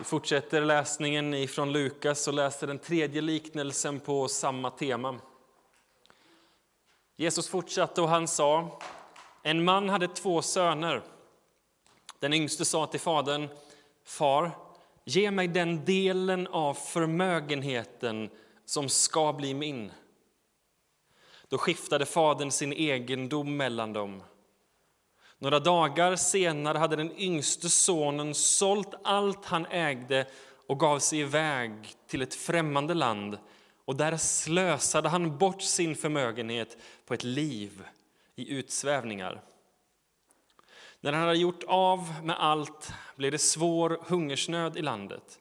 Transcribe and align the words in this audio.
Vi 0.00 0.04
fortsätter 0.04 0.60
läsningen 0.60 1.48
från 1.48 1.72
Lukas 1.72 2.28
och 2.28 2.34
läser 2.34 2.66
den 2.66 2.78
tredje 2.78 3.20
liknelsen 3.20 4.00
på 4.00 4.28
samma 4.28 4.70
tema. 4.70 5.20
Jesus 7.16 7.48
fortsatte 7.48 8.02
och 8.02 8.08
han 8.08 8.28
sa, 8.28 8.80
en 9.42 9.64
man 9.64 9.88
hade 9.88 10.08
två 10.08 10.42
söner. 10.42 11.02
Den 12.18 12.32
yngste 12.32 12.64
sa 12.64 12.86
till 12.86 13.00
fadern, 13.00 13.48
far, 14.04 14.50
ge 15.04 15.30
mig 15.30 15.48
den 15.48 15.84
delen 15.84 16.46
av 16.46 16.74
förmögenheten 16.74 18.30
som 18.64 18.88
ska 18.88 19.32
bli 19.32 19.54
min. 19.54 19.92
Då 21.48 21.58
skiftade 21.58 22.06
fadern 22.06 22.50
sin 22.50 22.72
egendom 22.72 23.56
mellan 23.56 23.92
dem. 23.92 24.22
Några 25.42 25.60
dagar 25.60 26.16
senare 26.16 26.78
hade 26.78 26.96
den 26.96 27.18
yngste 27.18 27.68
sonen 27.68 28.34
sålt 28.34 28.94
allt 29.04 29.44
han 29.44 29.66
ägde 29.66 30.26
och 30.66 30.80
gav 30.80 30.98
sig 30.98 31.18
iväg 31.18 31.72
till 32.06 32.22
ett 32.22 32.34
främmande 32.34 32.94
land 32.94 33.38
och 33.84 33.96
där 33.96 34.16
slösade 34.16 35.08
han 35.08 35.38
bort 35.38 35.62
sin 35.62 35.96
förmögenhet 35.96 36.76
på 37.06 37.14
ett 37.14 37.24
liv 37.24 37.82
i 38.36 38.50
utsvävningar. 38.50 39.42
När 41.00 41.12
han 41.12 41.22
hade 41.22 41.38
gjort 41.38 41.62
av 41.66 42.24
med 42.24 42.36
allt 42.38 42.92
blev 43.16 43.32
det 43.32 43.38
svår 43.38 44.00
hungersnöd 44.06 44.76
i 44.76 44.82
landet 44.82 45.38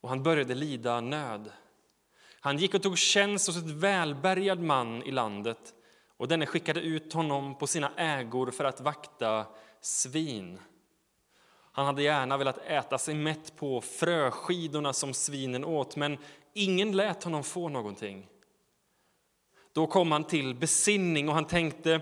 och 0.00 0.08
han 0.08 0.22
började 0.22 0.54
lida 0.54 1.00
nöd. 1.00 1.52
Han 2.40 2.58
gick 2.58 2.74
och 2.74 2.82
tog 2.82 2.98
tjänst 2.98 3.46
hos 3.46 3.56
ett 3.56 3.70
välbärgad 3.70 4.60
man 4.60 5.02
i 5.02 5.10
landet 5.10 5.74
och 6.22 6.28
denne 6.28 6.46
skickade 6.46 6.80
ut 6.80 7.12
honom 7.12 7.54
på 7.54 7.66
sina 7.66 7.92
ägor 7.96 8.50
för 8.50 8.64
att 8.64 8.80
vakta 8.80 9.46
svin. 9.80 10.58
Han 11.72 11.86
hade 11.86 12.02
gärna 12.02 12.36
velat 12.36 12.58
äta 12.58 12.98
sig 12.98 13.14
mätt 13.14 13.56
på 13.56 13.80
fröskidorna 13.80 14.92
som 14.92 15.14
svinen 15.14 15.64
åt, 15.64 15.96
men 15.96 16.18
ingen 16.52 16.96
lät 16.96 17.24
honom 17.24 17.44
få 17.44 17.68
någonting. 17.68 18.28
Då 19.72 19.86
kom 19.86 20.12
han 20.12 20.24
till 20.24 20.54
besinning 20.54 21.28
och 21.28 21.34
han 21.34 21.44
tänkte, 21.44 22.00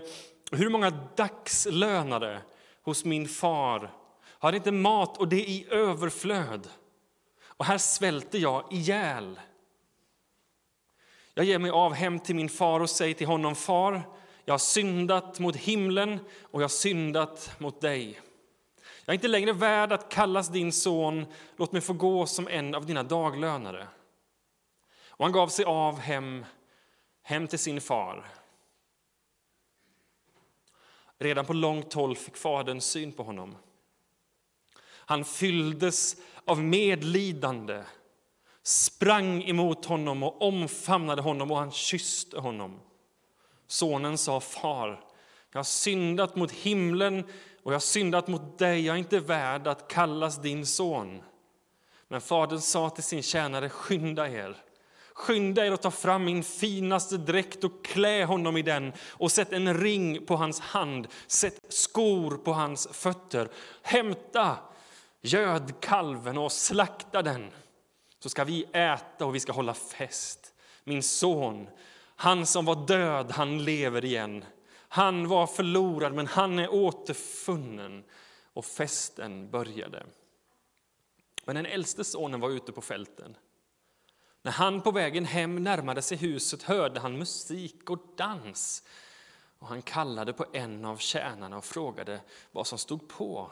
hur 0.51 0.69
många 0.69 0.89
dagslönare 1.15 2.41
hos 2.83 3.05
min 3.05 3.27
far 3.27 3.93
har 4.23 4.53
inte 4.53 4.71
mat 4.71 5.17
och 5.17 5.27
det 5.27 5.49
i 5.49 5.67
överflöd? 5.69 6.67
Och 7.43 7.65
här 7.65 7.77
svälter 7.77 8.39
jag 8.39 8.73
ihjäl. 8.73 9.39
Jag 11.41 11.47
ger 11.47 11.59
mig 11.59 11.71
av 11.71 11.93
hem 11.93 12.19
till 12.19 12.35
min 12.35 12.49
far 12.49 12.79
och 12.79 12.89
säger 12.89 13.13
till 13.13 13.27
honom, 13.27 13.55
far, 13.55 14.01
jag 14.45 14.53
har 14.53 14.59
syndat 14.59 15.39
mot 15.39 15.55
himlen 15.55 16.19
och 16.41 16.61
jag 16.61 16.63
har 16.63 16.69
syndat 16.69 17.59
mot 17.59 17.81
dig. 17.81 18.21
Jag 19.05 19.13
är 19.13 19.13
inte 19.13 19.27
längre 19.27 19.53
värd 19.53 19.91
att 19.91 20.09
kallas 20.09 20.49
din 20.49 20.71
son, 20.71 21.25
låt 21.57 21.71
mig 21.71 21.81
få 21.81 21.93
gå 21.93 22.25
som 22.25 22.47
en 22.47 22.75
av 22.75 22.85
dina 22.85 23.03
daglönare. 23.03 23.87
Och 25.07 25.25
han 25.25 25.31
gav 25.31 25.47
sig 25.47 25.65
av 25.65 25.99
hem, 25.99 26.45
hem 27.23 27.47
till 27.47 27.59
sin 27.59 27.81
far. 27.81 28.25
Redan 31.17 31.45
på 31.45 31.53
långt 31.53 31.93
håll 31.93 32.15
fick 32.15 32.37
fadern 32.37 32.81
syn 32.81 33.11
på 33.11 33.23
honom. 33.23 33.57
Han 34.85 35.25
fylldes 35.25 36.15
av 36.45 36.63
medlidande 36.63 37.83
sprang 38.63 39.43
emot 39.43 39.85
honom 39.85 40.23
och 40.23 40.41
omfamnade 40.41 41.21
honom 41.21 41.51
och 41.51 41.57
han 41.57 41.71
kysste 41.71 42.39
honom. 42.39 42.79
Sonen 43.67 44.17
sa, 44.17 44.39
far, 44.39 45.03
jag 45.51 45.59
har 45.59 45.63
syndat 45.63 46.35
mot 46.35 46.51
himlen 46.51 47.23
och 47.63 47.71
jag 47.71 47.75
har 47.75 47.79
syndat 47.79 48.27
mot 48.27 48.57
dig, 48.59 48.85
jag 48.85 48.93
är 48.93 48.99
inte 48.99 49.19
värd 49.19 49.67
att 49.67 49.87
kallas 49.87 50.41
din 50.41 50.65
son. 50.65 51.21
Men 52.07 52.21
fadern 52.21 52.59
sa 52.59 52.89
till 52.89 53.03
sin 53.03 53.23
tjänare, 53.23 53.69
skynda 53.69 54.29
er. 54.29 54.55
Skynda 55.13 55.65
er 55.65 55.71
att 55.71 55.81
ta 55.81 55.91
fram 55.91 56.23
min 56.23 56.43
finaste 56.43 57.17
dräkt 57.17 57.63
och 57.63 57.85
klä 57.85 58.25
honom 58.25 58.57
i 58.57 58.61
den 58.61 58.93
och 59.09 59.31
sätt 59.31 59.53
en 59.53 59.81
ring 59.81 60.25
på 60.25 60.35
hans 60.35 60.59
hand, 60.59 61.07
sätt 61.27 61.59
skor 61.69 62.37
på 62.37 62.53
hans 62.53 62.87
fötter. 62.91 63.49
Hämta 63.81 64.57
gödkalven 65.21 66.37
och 66.37 66.51
slakta 66.51 67.21
den 67.21 67.51
så 68.23 68.29
ska 68.29 68.43
vi 68.43 68.65
äta 68.73 69.25
och 69.25 69.35
vi 69.35 69.39
ska 69.39 69.51
hålla 69.51 69.73
fest. 69.73 70.53
Min 70.83 71.03
son, 71.03 71.67
han 72.15 72.45
som 72.45 72.65
var 72.65 72.87
död, 72.87 73.31
han 73.31 73.63
lever 73.63 74.05
igen. 74.05 74.45
Han 74.73 75.27
var 75.27 75.47
förlorad, 75.47 76.13
men 76.13 76.27
han 76.27 76.59
är 76.59 76.73
återfunnen. 76.73 78.03
Och 78.53 78.65
festen 78.65 79.51
började. 79.51 80.05
Men 81.45 81.55
den 81.55 81.65
äldste 81.65 82.03
sonen 82.03 82.39
var 82.39 82.49
ute 82.49 82.71
på 82.71 82.81
fälten. 82.81 83.37
När 84.41 84.51
han 84.51 84.81
på 84.81 84.91
vägen 84.91 85.25
hem 85.25 85.63
närmade 85.63 86.01
sig 86.01 86.17
huset 86.17 86.63
hörde 86.63 86.99
han 86.99 87.17
musik 87.17 87.89
och 87.89 87.99
dans. 88.17 88.83
Och 89.59 89.67
han 89.67 89.81
kallade 89.81 90.33
på 90.33 90.45
en 90.53 90.85
av 90.85 90.97
tjänarna 90.97 91.57
och 91.57 91.65
frågade 91.65 92.21
vad 92.51 92.67
som 92.67 92.77
stod 92.77 93.07
på. 93.07 93.51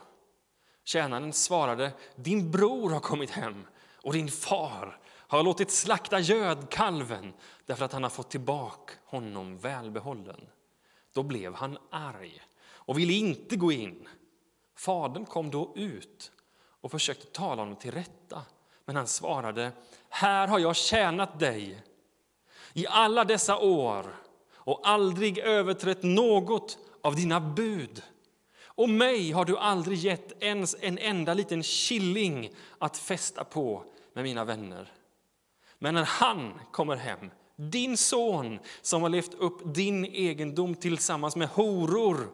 Tjänaren 0.84 1.34
svarade, 1.34 1.91
din 2.16 2.51
bror 2.51 2.90
har 2.90 3.00
kommit 3.00 3.30
hem 3.30 3.66
och 4.04 4.14
din 4.14 4.28
far 4.28 5.00
har 5.06 5.44
låtit 5.44 5.72
slakta 5.72 6.20
gödkalven 6.20 7.34
därför 7.66 7.86
att 7.86 7.94
han 7.94 8.04
har 8.04 8.10
fått 8.10 8.30
tillbaka 8.30 8.94
honom 9.06 9.58
välbehållen. 9.58 10.48
Då 11.14 11.24
blev 11.24 11.54
han 11.54 11.78
arg 11.90 12.42
och 12.62 13.00
ville 13.00 13.14
inte 13.14 13.56
gå 13.56 13.72
in. 13.72 14.08
Fadern 14.76 15.26
kom 15.26 15.52
då 15.52 15.74
ut 15.76 16.32
och 16.82 16.92
försökte 16.92 17.26
tala 17.28 17.62
honom 17.62 17.76
till 17.76 17.92
rätta. 17.92 18.42
Men 18.86 18.96
han 18.96 19.08
svarade, 19.08 19.72
här 20.10 20.48
har 20.48 20.60
jag 20.60 20.76
tjänat 20.76 21.40
dig 21.40 21.84
i 22.74 22.88
alla 22.88 23.24
dessa 23.24 23.58
år 23.58 24.16
och 24.54 24.81
aldrig 24.84 25.38
överträtt 25.38 26.04
något 26.04 26.78
av 27.02 27.16
dina 27.16 27.40
bud. 27.40 28.04
Och 28.80 28.90
mig 28.90 29.32
har 29.32 29.46
du 29.46 29.58
aldrig 29.58 29.98
gett 29.98 30.44
ens 30.44 30.76
en 30.80 30.98
enda 30.98 31.34
liten 31.34 31.64
killing 31.64 32.52
att 32.78 32.98
festa 32.98 33.44
på 33.44 33.84
med 34.14 34.24
mina 34.24 34.46
vänner. 34.46 34.92
Men 35.80 35.94
när 35.94 36.04
han 36.06 36.60
kommer 36.72 36.96
hem, 36.96 37.32
din 37.56 37.98
son 37.98 38.60
som 38.82 39.02
har 39.02 39.10
levt 39.10 39.34
upp 39.34 39.62
din 39.76 40.06
egendom 40.06 40.76
tillsammans 40.76 41.36
med 41.36 41.48
horor, 41.48 42.32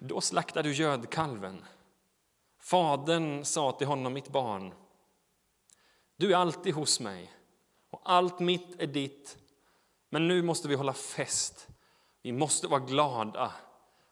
då 0.00 0.20
slaktar 0.20 0.62
du 0.62 0.72
gödkalven. 0.72 1.64
Fadern 2.60 3.44
sa 3.44 3.72
till 3.72 3.86
honom, 3.86 4.12
mitt 4.12 4.28
barn, 4.28 4.74
du 6.16 6.32
är 6.32 6.36
alltid 6.36 6.74
hos 6.74 7.00
mig 7.00 7.32
och 7.90 8.00
allt 8.04 8.38
mitt 8.38 8.82
är 8.82 8.86
ditt. 8.86 9.38
Men 10.10 10.28
nu 10.28 10.42
måste 10.42 10.68
vi 10.68 10.74
hålla 10.74 10.92
fest. 10.92 11.68
Vi 12.22 12.32
måste 12.32 12.66
vara 12.66 12.80
glada. 12.80 13.52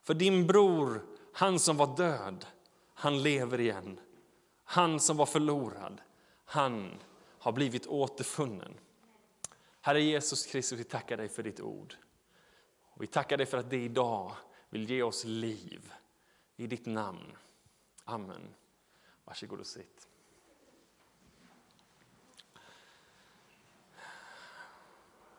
För 0.03 0.15
din 0.15 0.47
bror, 0.47 1.13
han 1.34 1.58
som 1.58 1.76
var 1.76 1.96
död, 1.96 2.46
han 2.94 3.22
lever 3.22 3.60
igen. 3.60 4.00
Han 4.64 5.00
som 5.00 5.16
var 5.16 5.26
förlorad, 5.26 6.00
han 6.44 7.02
har 7.38 7.52
blivit 7.52 7.86
återfunnen. 7.86 8.74
Herre 9.80 10.02
Jesus 10.02 10.46
Kristus, 10.46 10.78
vi 10.78 10.84
tackar 10.84 11.16
dig 11.16 11.28
för 11.28 11.42
ditt 11.42 11.60
ord. 11.60 11.94
Vi 12.98 13.06
tackar 13.06 13.36
dig 13.36 13.46
för 13.46 13.58
att 13.58 13.70
det 13.70 13.76
idag 13.76 14.32
vill 14.70 14.90
ge 14.90 15.02
oss 15.02 15.24
liv. 15.24 15.92
I 16.56 16.66
ditt 16.66 16.86
namn. 16.86 17.36
Amen. 18.04 18.54
Varsågod 19.24 19.60
och 19.60 19.66
sitt. 19.66 20.08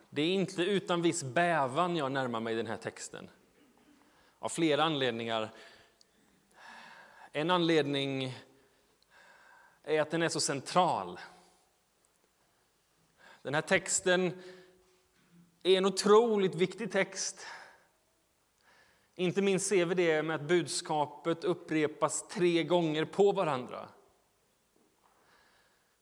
Det 0.10 0.22
är 0.22 0.34
inte 0.34 0.64
utan 0.64 1.02
viss 1.02 1.24
bävan 1.24 1.96
jag 1.96 2.12
närmar 2.12 2.40
mig 2.40 2.56
den 2.56 2.68
här 2.68 2.78
texten. 2.78 3.30
Av 4.40 4.50
flera 4.50 4.84
anledningar. 4.84 5.50
En 7.38 7.50
anledning 7.52 8.38
är 9.84 10.02
att 10.02 10.12
den 10.12 10.22
är 10.22 10.30
så 10.30 10.40
central. 10.40 11.20
Den 13.42 13.54
här 13.54 13.62
texten 13.62 14.44
är 15.64 15.78
en 15.78 15.86
otroligt 15.86 16.56
viktig 16.56 16.92
text. 16.92 17.46
Inte 19.16 19.42
minst 19.42 19.68
ser 19.68 19.86
vi 19.86 19.96
det 19.96 20.24
med 20.24 20.36
att 20.36 20.48
budskapet 20.48 21.44
upprepas 21.44 22.28
tre 22.28 22.64
gånger 22.64 23.06
på 23.06 23.32
varandra. 23.32 23.90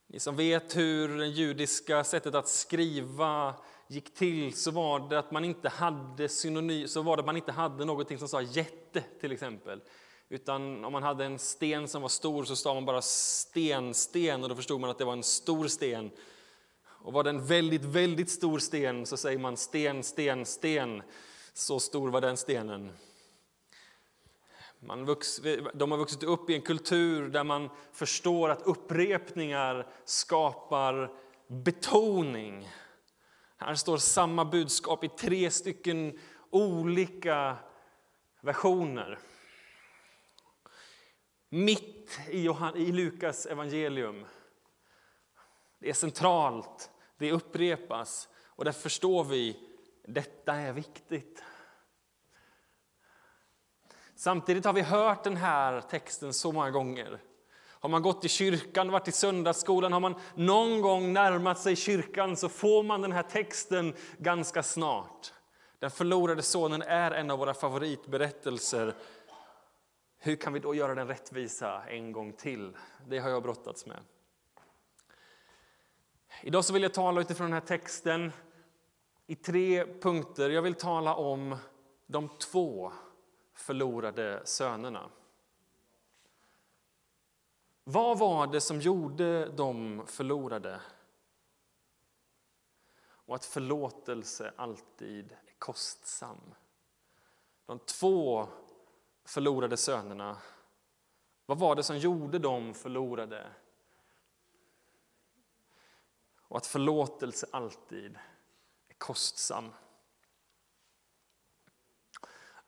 Ni 0.08 0.20
som 0.20 0.36
vet 0.36 0.78
hur 0.78 1.18
det 1.18 1.28
judiska 1.28 2.04
sättet 2.04 2.36
att 2.36 2.48
skriva 2.48 3.56
gick 3.88 4.14
till 4.14 4.54
så 4.54 4.72
var 4.72 5.10
det 5.10 5.20
att 5.20 5.32
man 5.32 5.46
inte 5.46 5.70
hade 5.70 6.30
synonym, 6.30 6.88
så 6.88 7.02
var 7.02 7.18
det 7.18 7.20
att 7.20 7.26
man 7.26 7.38
inte 7.38 7.52
hade 7.52 7.86
någonting 7.86 8.18
som 8.18 8.28
sa 8.28 8.42
jätte 8.42 9.04
till 9.20 9.32
exempel. 9.32 9.82
Utan 10.34 10.86
om 10.86 10.92
man 10.92 11.04
hade 11.04 11.26
en 11.26 11.40
sten 11.40 11.88
som 11.88 12.02
var 12.02 12.10
stor 12.10 12.44
så 12.44 12.56
sa 12.56 12.74
man 12.74 12.86
bara 12.86 13.02
sten, 13.02 13.94
sten 13.94 14.44
och 14.44 14.50
då 14.50 14.56
förstod 14.56 14.82
man 14.82 14.90
att 14.90 14.98
det 14.98 15.06
var 15.06 15.14
en 15.14 15.24
stor 15.24 15.68
sten. 15.68 16.12
Och 16.86 17.14
var 17.14 17.24
det 17.24 17.30
en 17.30 17.46
väldigt, 17.46 17.84
väldigt 17.84 18.30
stor 18.30 18.60
sten 18.60 19.06
så 19.06 19.18
säger 19.18 19.40
man 19.40 19.58
sten, 19.58 20.04
sten, 20.04 20.46
sten. 20.46 21.04
Så 21.54 21.80
stor 21.80 22.10
var 22.10 22.22
den 22.22 22.38
stenen. 22.38 22.92
Man 24.80 25.06
vux, 25.06 25.42
de 25.74 25.92
har 25.92 25.98
vuxit 25.98 26.24
upp 26.24 26.50
i 26.50 26.56
en 26.56 26.62
kultur 26.62 27.30
där 27.30 27.44
man 27.44 27.70
förstår 27.92 28.50
att 28.50 28.62
upprepningar 28.62 29.88
skapar 30.06 31.12
betoning. 31.48 32.70
Här 33.58 33.76
står 33.76 33.98
samma 33.98 34.46
budskap 34.46 35.04
i 35.04 35.10
tre 35.10 35.52
stycken 35.52 36.20
olika 36.50 37.56
versioner. 38.42 39.20
Mitt 41.56 42.20
i, 42.30 42.44
Johan, 42.44 42.76
i 42.76 42.92
Lukas 42.92 43.46
evangelium. 43.46 44.26
Det 45.80 45.90
är 45.90 45.94
centralt, 45.94 46.92
det 47.18 47.32
upprepas 47.32 48.30
och 48.46 48.66
där 48.66 48.72
förstår 48.72 49.24
vi 49.24 49.60
detta 50.08 50.54
är 50.54 50.74
viktigt. 50.74 51.44
Samtidigt 54.16 54.66
har 54.66 54.74
vi 54.74 54.82
hört 54.82 55.24
den 55.24 55.38
här 55.38 55.82
texten 55.82 56.34
så 56.34 56.52
många 56.52 56.72
gånger. 56.72 57.22
Har 57.68 57.90
man 57.90 58.02
gått 58.02 58.26
i 58.26 58.30
kyrkan, 58.30 58.92
varit 58.92 59.08
i 59.08 59.12
söndagsskolan, 59.12 59.94
har 59.94 60.00
man 60.00 60.16
någon 60.36 60.82
gång 60.82 61.14
närmat 61.14 61.60
sig 61.60 61.76
kyrkan 61.76 62.38
så 62.38 62.50
får 62.50 62.84
man 62.84 63.02
den 63.02 63.12
här 63.12 63.24
texten 63.24 63.94
ganska 64.18 64.64
snart. 64.64 65.34
Den 65.80 65.92
förlorade 65.92 66.42
sonen 66.42 66.82
är 66.82 67.12
en 67.12 67.32
av 67.32 67.40
våra 67.40 67.54
favoritberättelser. 67.54 68.96
Hur 70.26 70.36
kan 70.36 70.54
vi 70.54 70.60
då 70.60 70.76
göra 70.76 70.96
den 70.96 71.08
rättvisa 71.08 71.84
en 71.84 72.12
gång 72.12 72.34
till? 72.34 72.78
Det 73.08 73.20
har 73.20 73.30
jag 73.30 73.44
brottats 73.44 73.86
med. 73.86 74.00
Idag 76.42 76.66
så 76.66 76.74
vill 76.74 76.84
jag 76.84 76.94
tala 76.94 77.22
utifrån 77.22 77.46
den 77.46 77.54
här 77.54 77.68
texten 77.68 78.32
i 79.28 79.36
tre 79.36 79.86
punkter. 80.00 80.50
Jag 80.50 80.62
vill 80.62 80.74
tala 80.74 81.16
om 81.16 81.58
de 82.08 82.30
två 82.38 82.92
förlorade 83.54 84.42
sönerna. 84.46 85.10
Vad 87.84 88.20
var 88.20 88.48
det 88.48 88.62
som 88.62 88.82
gjorde 88.82 89.46
dem 89.46 90.04
förlorade? 90.08 90.82
Och 93.06 93.36
att 93.36 93.46
förlåtelse 93.46 94.54
alltid 94.56 95.32
är 95.32 95.54
kostsam. 95.58 96.54
De 97.66 97.80
två 97.80 98.48
förlorade 99.26 99.78
sönerna, 99.78 100.38
vad 101.46 101.60
var 101.60 101.76
det 101.76 101.84
som 101.84 101.98
gjorde 101.98 102.40
dem 102.40 102.74
förlorade? 102.74 103.52
Och 106.48 106.58
att 106.58 106.68
förlåtelse 106.68 107.48
alltid 107.52 108.16
är 108.90 108.94
kostsam. 108.98 109.72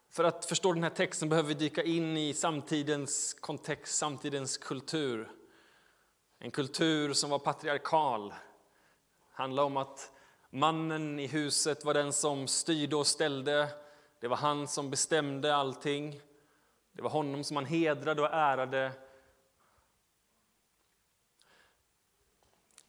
För 0.09 0.23
att 0.23 0.45
förstå 0.45 0.73
den 0.73 0.83
här 0.83 0.89
texten 0.89 1.29
behöver 1.29 1.47
vi 1.47 1.53
dyka 1.53 1.83
in 1.83 2.17
i 2.17 2.33
samtidens 2.33 3.33
kontext, 3.33 3.95
samtidens 3.95 4.57
kultur. 4.57 5.31
En 6.39 6.51
kultur 6.51 7.13
som 7.13 7.29
var 7.29 7.39
patriarkal. 7.39 8.33
Handlar 9.31 9.63
om 9.63 9.77
att 9.77 10.11
mannen 10.49 11.19
i 11.19 11.27
huset 11.27 11.85
var 11.85 11.93
den 11.93 12.13
som 12.13 12.47
styrde 12.47 12.95
och 12.95 13.07
ställde. 13.07 13.69
Det 14.21 14.27
var 14.27 14.37
han 14.37 14.67
som 14.67 14.89
bestämde 14.89 15.55
allting. 15.55 16.21
Det 16.95 17.01
var 17.01 17.09
honom 17.09 17.43
som 17.43 17.55
man 17.55 17.65
hedrade 17.65 18.21
och 18.21 18.33
ärade. 18.33 18.91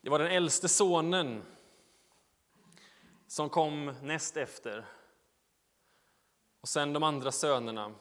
Det 0.00 0.10
var 0.10 0.18
den 0.18 0.30
äldste 0.30 0.68
sonen 0.68 1.42
som 3.26 3.48
kom 3.48 3.94
näst 4.02 4.36
efter 4.36 4.84
och 6.60 6.68
sen 6.68 6.92
de 6.92 7.02
andra 7.02 7.32
sönerna. 7.32 7.94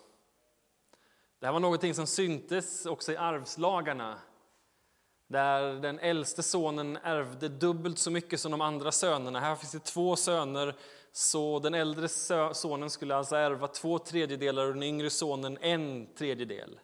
Det 1.39 1.45
här 1.45 1.53
var 1.53 1.59
någonting 1.59 1.93
som 1.93 2.07
syntes 2.07 2.85
också 2.85 3.11
i 3.11 3.17
arvslagarna 3.17 4.19
där 5.27 5.73
den 5.73 5.99
äldste 5.99 6.43
sonen 6.43 6.97
ärvde 6.97 7.49
dubbelt 7.49 7.99
så 7.99 8.11
mycket 8.11 8.39
som 8.39 8.51
de 8.51 8.61
andra 8.61 8.91
sönerna. 8.91 9.39
Här 9.39 9.55
finns 9.55 9.71
det 9.71 9.79
två 9.79 10.15
söner, 10.15 10.75
så 11.17 11.59
den 11.59 11.73
äldre 11.73 12.09
sonen 12.53 12.89
skulle 12.89 13.15
alltså 13.15 13.35
ärva 13.35 13.67
två 13.67 14.00
tredjedelar 14.00 14.65
och 14.67 14.73
den 14.73 14.83
yngre 14.83 15.09
sonen 15.09 15.57
en 15.62 16.13
tredjedel. 16.15 16.79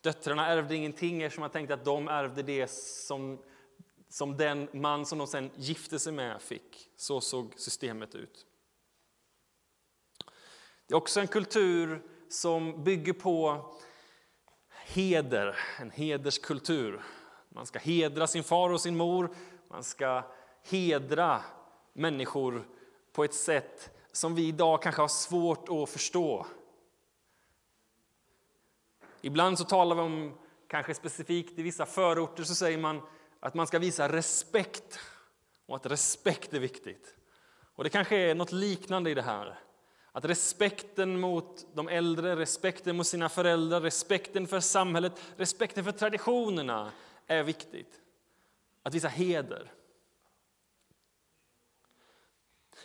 Döttrarna 0.00 0.48
ärvde 0.48 0.76
ingenting 0.76 1.22
eftersom 1.22 1.40
man 1.40 1.50
tänkte 1.50 1.74
att 1.74 1.84
de 1.84 2.08
ärvde 2.08 2.42
det 2.42 2.70
som, 2.70 3.42
som 4.08 4.36
den 4.36 4.68
man 4.72 5.06
som 5.06 5.18
de 5.18 5.26
sen 5.26 5.50
gifte 5.56 5.98
sig 5.98 6.12
med 6.12 6.42
fick. 6.42 6.88
Så 6.96 7.20
såg 7.20 7.54
systemet 7.56 8.14
ut. 8.14 8.46
Det 10.86 10.94
är 10.94 10.96
också 10.96 11.20
en 11.20 11.28
kultur 11.28 12.02
som 12.28 12.84
bygger 12.84 13.12
på 13.12 13.66
heder, 14.86 15.58
en 15.80 15.90
hederskultur. 15.90 17.02
Man 17.48 17.66
ska 17.66 17.78
hedra 17.78 18.26
sin 18.26 18.44
far 18.44 18.70
och 18.70 18.80
sin 18.80 18.96
mor, 18.96 19.34
man 19.68 19.84
ska 19.84 20.22
hedra 20.62 21.42
människor 21.92 22.64
på 23.12 23.24
ett 23.24 23.34
sätt 23.34 23.90
som 24.12 24.34
vi 24.34 24.48
idag 24.48 24.82
kanske 24.82 25.02
har 25.02 25.08
svårt 25.08 25.68
att 25.68 25.90
förstå. 25.90 26.46
Ibland 29.20 29.58
så 29.58 29.64
talar 29.64 29.96
vi 29.96 30.02
om, 30.02 30.38
kanske 30.68 30.94
specifikt 30.94 31.58
i 31.58 31.62
vissa 31.62 31.86
förorter, 31.86 32.44
så 32.44 32.54
säger 32.54 32.78
man 32.78 33.00
att 33.40 33.54
man 33.54 33.66
ska 33.66 33.78
visa 33.78 34.12
respekt 34.12 34.98
och 35.66 35.76
att 35.76 35.86
respekt 35.86 36.54
är 36.54 36.60
viktigt. 36.60 37.14
Och 37.74 37.84
det 37.84 37.90
kanske 37.90 38.16
är 38.16 38.34
något 38.34 38.52
liknande 38.52 39.10
i 39.10 39.14
det 39.14 39.22
här. 39.22 39.58
Att 40.12 40.24
respekten 40.24 41.20
mot 41.20 41.66
de 41.74 41.88
äldre, 41.88 42.36
respekten 42.36 42.96
mot 42.96 43.06
sina 43.06 43.28
föräldrar, 43.28 43.80
respekten 43.80 44.46
för 44.46 44.60
samhället, 44.60 45.12
respekten 45.36 45.84
för 45.84 45.92
traditionerna 45.92 46.92
är 47.26 47.42
viktigt. 47.42 48.00
Att 48.82 48.94
visa 48.94 49.08
heder. 49.08 49.72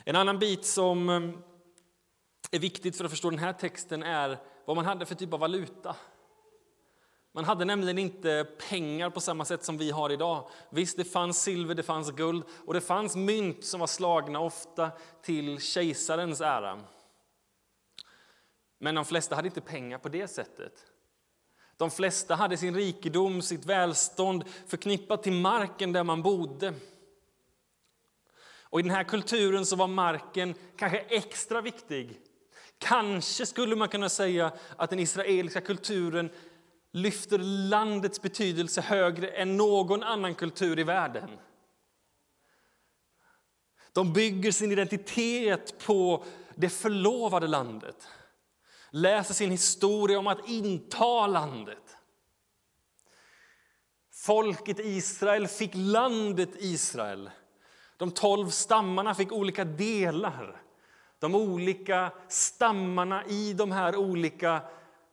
En 0.10 0.16
annan 0.16 0.40
bit 0.40 0.66
som 0.66 1.10
eh, 1.10 1.22
är 2.52 2.60
viktigt 2.60 2.98
för 2.98 3.06
att 3.06 3.12
förstå 3.12 3.30
den 3.30 3.40
här 3.40 3.54
texten 3.54 4.04
är 4.04 4.38
vad 4.66 4.76
man 4.76 4.86
hade 4.86 5.06
för 5.06 5.16
typ 5.16 5.34
av 5.34 5.40
valuta. 5.40 5.96
Man 7.34 7.46
hade 7.46 7.66
nämligen 7.66 7.98
inte 7.98 8.48
pengar 8.70 9.10
på 9.10 9.20
samma 9.20 9.46
sätt 9.46 9.64
som 9.64 9.78
vi 9.78 9.92
har 9.92 10.10
idag. 10.10 10.50
Visst, 10.70 10.98
det 10.98 11.04
fanns 11.04 11.42
silver, 11.42 11.76
det 11.76 11.84
fanns 11.84 12.12
guld 12.12 12.44
och 12.66 12.74
det 12.74 12.82
fanns 12.82 13.16
mynt 13.16 13.66
som 13.66 13.80
var 13.80 13.88
slagna 13.88 14.40
ofta 14.40 14.92
till 15.22 15.62
kejsarens 15.62 16.42
ära. 16.42 16.80
Men 18.80 18.96
de 18.96 19.06
flesta 19.06 19.36
hade 19.36 19.48
inte 19.48 19.62
pengar 19.62 19.98
på 19.98 20.10
det 20.10 20.28
sättet. 20.28 20.74
De 21.78 21.92
flesta 21.92 22.36
hade 22.36 22.58
sin 22.58 22.76
rikedom, 22.76 23.42
sitt 23.42 23.66
välstånd 23.66 24.44
förknippat 24.68 25.24
till 25.24 25.34
marken 25.34 25.94
där 25.94 26.04
man 26.04 26.22
bodde. 26.22 26.74
Och 28.70 28.80
I 28.80 28.84
den 28.84 28.92
här 28.92 29.04
kulturen 29.04 29.66
så 29.66 29.76
var 29.76 29.88
marken 29.88 30.56
kanske 30.78 30.98
extra 30.98 31.62
viktig. 31.62 32.20
Kanske 32.78 33.46
skulle 33.46 33.76
man 33.76 33.88
kunna 33.88 34.10
säga 34.10 34.52
att 34.76 34.90
den 34.90 35.00
israeliska 35.00 35.62
kulturen 35.62 36.30
lyfter 36.92 37.38
landets 37.70 38.22
betydelse 38.22 38.82
högre 38.82 39.28
än 39.28 39.58
någon 39.58 40.04
annan 40.04 40.36
kultur 40.36 40.80
i 40.80 40.84
världen. 40.84 41.30
De 43.94 44.14
bygger 44.14 44.52
sin 44.52 44.72
identitet 44.72 45.86
på 45.86 46.26
det 46.56 46.70
förlovade 46.70 47.48
landet 47.48 48.08
läser 48.90 49.34
sin 49.34 49.52
historia 49.52 50.20
om 50.20 50.28
att 50.28 50.50
inta 50.50 51.28
landet. 51.28 51.98
Folket 54.12 54.80
Israel 54.80 55.48
fick 55.48 55.72
landet 55.74 56.50
Israel. 56.60 57.30
De 57.98 58.12
tolv 58.12 58.50
stammarna 58.50 59.16
fick 59.16 59.32
olika 59.32 59.66
delar. 59.66 60.62
De 61.20 61.36
olika 61.36 62.12
stammarna 62.28 63.26
i 63.26 63.54
de 63.54 63.72
här 63.72 63.96
olika 63.96 64.62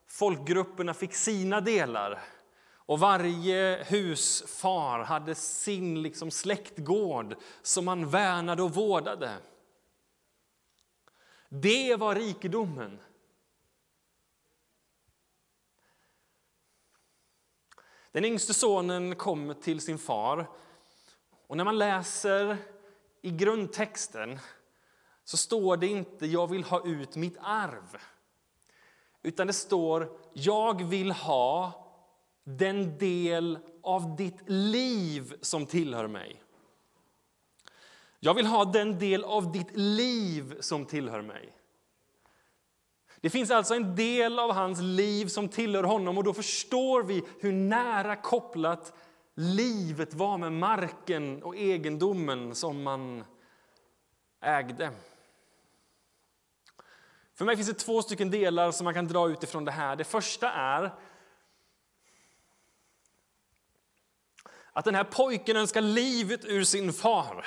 folkgrupperna 0.07 0.95
fick 0.95 1.14
sina 1.14 1.61
delar. 1.61 2.23
Och 2.87 2.99
Varje 2.99 3.85
husfar 3.85 4.99
hade 4.99 5.35
sin 5.35 6.03
liksom 6.03 6.31
släktgård 6.31 7.37
som 7.62 7.85
man 7.85 8.09
värnade 8.11 8.62
och 8.62 8.75
vårdade. 8.75 9.37
Det 11.49 11.97
var 11.97 12.14
rikedomen. 12.14 13.00
Den 18.12 18.25
yngste 18.25 18.55
sonen 18.55 19.17
kommer 19.17 19.55
till 19.55 19.81
sin 19.81 19.99
far. 19.99 20.50
Och 21.47 21.57
när 21.57 21.64
man 21.64 21.79
läser 21.79 22.57
i 23.25 23.31
grundtexten 23.31 24.38
så 25.25 25.37
står 25.37 25.76
det 25.76 25.87
inte 25.87 26.26
jag 26.26 26.47
vill 26.47 26.64
ha 26.64 26.87
ut 26.87 27.16
mitt 27.16 27.37
arv. 27.40 27.97
Utan 29.23 29.47
det 29.47 29.52
står 29.52 30.19
jag 30.33 30.85
vill 30.85 31.11
ha 31.11 31.73
den 32.45 32.99
del 32.99 33.59
av 33.83 34.16
ditt 34.16 34.38
liv 34.47 35.35
som 35.40 35.66
tillhör 35.66 36.07
mig. 36.07 36.43
Jag 38.21 38.35
vill 38.35 38.47
ha 38.47 38.64
den 38.64 38.99
del 38.99 39.25
av 39.25 39.52
ditt 39.52 39.76
liv 39.76 40.57
som 40.61 40.85
tillhör 40.85 41.23
mig. 41.23 41.57
Det 43.21 43.31
finns 43.31 43.50
alltså 43.50 43.75
en 43.75 43.97
del 43.97 44.38
av 44.38 44.52
hans 44.52 44.81
liv 44.81 45.26
som 45.26 45.49
tillhör 45.49 45.85
honom 45.85 46.19
och 46.19 46.25
då 46.25 46.35
förstår 46.35 47.02
vi 47.02 47.23
hur 47.40 47.52
nära 47.52 48.16
kopplat 48.16 48.93
livet 49.35 50.14
var 50.14 50.38
med 50.38 50.53
marken 50.53 51.43
och 51.43 51.57
egendomen 51.57 52.55
som 52.55 52.83
man 52.83 53.25
ägde. 54.41 54.93
För 57.35 57.45
mig 57.45 57.57
finns 57.57 57.69
det 57.69 57.75
två 57.75 58.03
stycken 58.03 58.31
delar 58.31 58.73
som 58.73 58.85
man 58.85 58.95
kan 58.95 59.09
dra 59.09 59.31
utifrån 59.31 59.64
det 59.64 59.73
här. 59.73 59.97
Det 59.97 60.05
första 60.05 60.50
är 60.50 60.95
att 64.73 64.85
den 64.85 64.95
här 64.95 65.05
pojken 65.05 65.57
önskar 65.57 65.81
livet 65.81 66.45
ur 66.45 66.64
sin 66.64 66.93
far. 66.93 67.47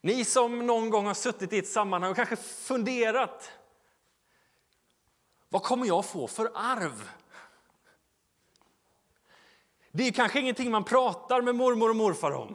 Ni 0.00 0.24
som 0.24 0.66
någon 0.66 0.90
gång 0.90 1.06
har 1.06 1.14
suttit 1.14 1.52
i 1.52 1.58
ett 1.58 1.68
sammanhang 1.68 2.10
och 2.10 2.16
kanske 2.16 2.36
funderat 2.36 3.52
vad 5.54 5.62
kommer 5.62 5.86
jag 5.86 6.04
få 6.04 6.26
för 6.26 6.50
arv? 6.54 7.10
Det 9.92 10.08
är 10.08 10.12
kanske 10.12 10.40
ingenting 10.40 10.70
man 10.70 10.84
pratar 10.84 11.42
med 11.42 11.54
mormor 11.54 11.90
och 11.90 11.96
morfar 11.96 12.30
om, 12.30 12.54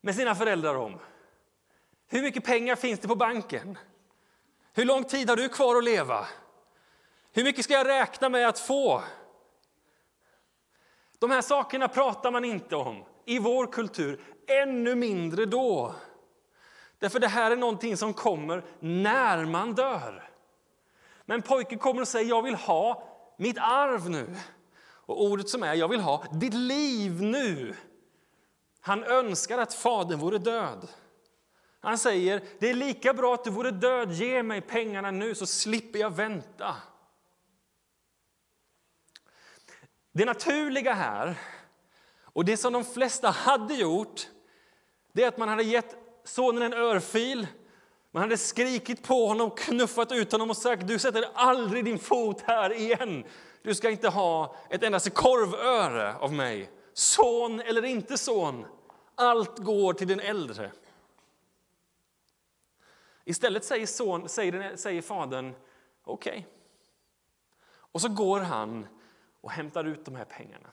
med 0.00 0.14
sina 0.14 0.34
föräldrar 0.34 0.74
om. 0.74 0.98
Hur 2.08 2.22
mycket 2.22 2.44
pengar 2.44 2.76
finns 2.76 3.00
det 3.00 3.08
på 3.08 3.14
banken? 3.14 3.78
Hur 4.72 4.84
lång 4.84 5.04
tid 5.04 5.28
har 5.28 5.36
du 5.36 5.48
kvar 5.48 5.76
att 5.76 5.84
leva? 5.84 6.26
Hur 7.32 7.44
mycket 7.44 7.64
ska 7.64 7.74
jag 7.74 7.86
räkna 7.86 8.28
med 8.28 8.48
att 8.48 8.58
få? 8.58 9.02
De 11.18 11.30
här 11.30 11.42
sakerna 11.42 11.88
pratar 11.88 12.30
man 12.30 12.44
inte 12.44 12.76
om 12.76 13.04
i 13.24 13.38
vår 13.38 13.72
kultur, 13.72 14.20
ännu 14.46 14.94
mindre 14.94 15.46
då. 15.46 15.94
Därför 16.98 17.20
det 17.20 17.28
här 17.28 17.50
är 17.50 17.56
någonting 17.56 17.96
som 17.96 18.14
kommer 18.14 18.64
när 18.80 19.44
man 19.44 19.74
dör. 19.74 20.27
Men 21.28 21.42
pojken 21.42 21.78
kommer 21.78 22.00
och 22.00 22.08
säger 22.08 22.28
jag 22.28 22.42
vill 22.42 22.54
ha 22.54 23.02
mitt 23.36 23.58
arv 23.58 24.10
nu. 24.10 24.36
Och 24.80 25.24
ordet 25.24 25.48
som 25.48 25.62
är 25.62 25.74
jag 25.74 25.88
vill 25.88 26.00
ha 26.00 26.24
ditt 26.32 26.54
liv 26.54 27.22
nu. 27.22 27.76
Han 28.80 29.04
önskar 29.04 29.58
att 29.58 29.74
fadern 29.74 30.18
vore 30.18 30.38
död. 30.38 30.88
Han 31.80 31.98
säger 31.98 32.42
det 32.58 32.70
är 32.70 32.74
lika 32.74 33.14
bra 33.14 33.34
att 33.34 33.44
du 33.44 33.50
vore 33.50 33.70
död, 33.70 34.12
ge 34.12 34.42
mig 34.42 34.60
pengarna 34.60 35.10
nu 35.10 35.34
så 35.34 35.46
slipper 35.46 35.98
jag 35.98 36.10
vänta. 36.10 36.76
Det 40.12 40.24
naturliga 40.24 40.92
här, 40.92 41.38
och 42.22 42.44
det 42.44 42.56
som 42.56 42.72
de 42.72 42.84
flesta 42.84 43.30
hade 43.30 43.74
gjort, 43.74 44.28
det 45.12 45.24
är 45.24 45.28
att 45.28 45.38
man 45.38 45.48
hade 45.48 45.62
gett 45.62 45.96
sonen 46.24 46.62
en 46.62 46.72
örfil, 46.72 47.46
man 48.18 48.22
hade 48.22 48.38
skrikit 48.38 49.02
på 49.02 49.26
honom, 49.26 49.50
knuffat 49.50 50.12
ut 50.12 50.32
honom 50.32 50.50
och 50.50 50.56
sagt 50.56 50.86
du 50.86 50.98
sätter 50.98 51.24
aldrig 51.34 51.84
din 51.84 51.98
fot 51.98 52.40
här 52.40 52.72
igen. 52.72 53.24
Du 53.62 53.74
ska 53.74 53.90
inte 53.90 54.08
ha 54.08 54.56
ett 54.70 54.82
endaste 54.82 55.10
korvöre 55.10 56.14
av 56.14 56.32
mig. 56.32 56.70
Son 56.92 57.60
eller 57.60 57.84
inte 57.84 58.18
son, 58.18 58.66
allt 59.14 59.58
går 59.58 59.92
till 59.92 60.08
den 60.08 60.20
äldre. 60.20 60.72
Istället 63.24 63.64
säger, 63.64 63.86
son, 63.86 64.28
säger, 64.28 64.76
säger 64.76 65.02
fadern 65.02 65.54
okej. 66.04 66.30
Okay. 66.30 66.44
Och 67.70 68.00
så 68.00 68.08
går 68.08 68.40
han 68.40 68.86
och 69.40 69.50
hämtar 69.50 69.84
ut 69.84 70.04
de 70.04 70.16
här 70.16 70.24
pengarna. 70.24 70.70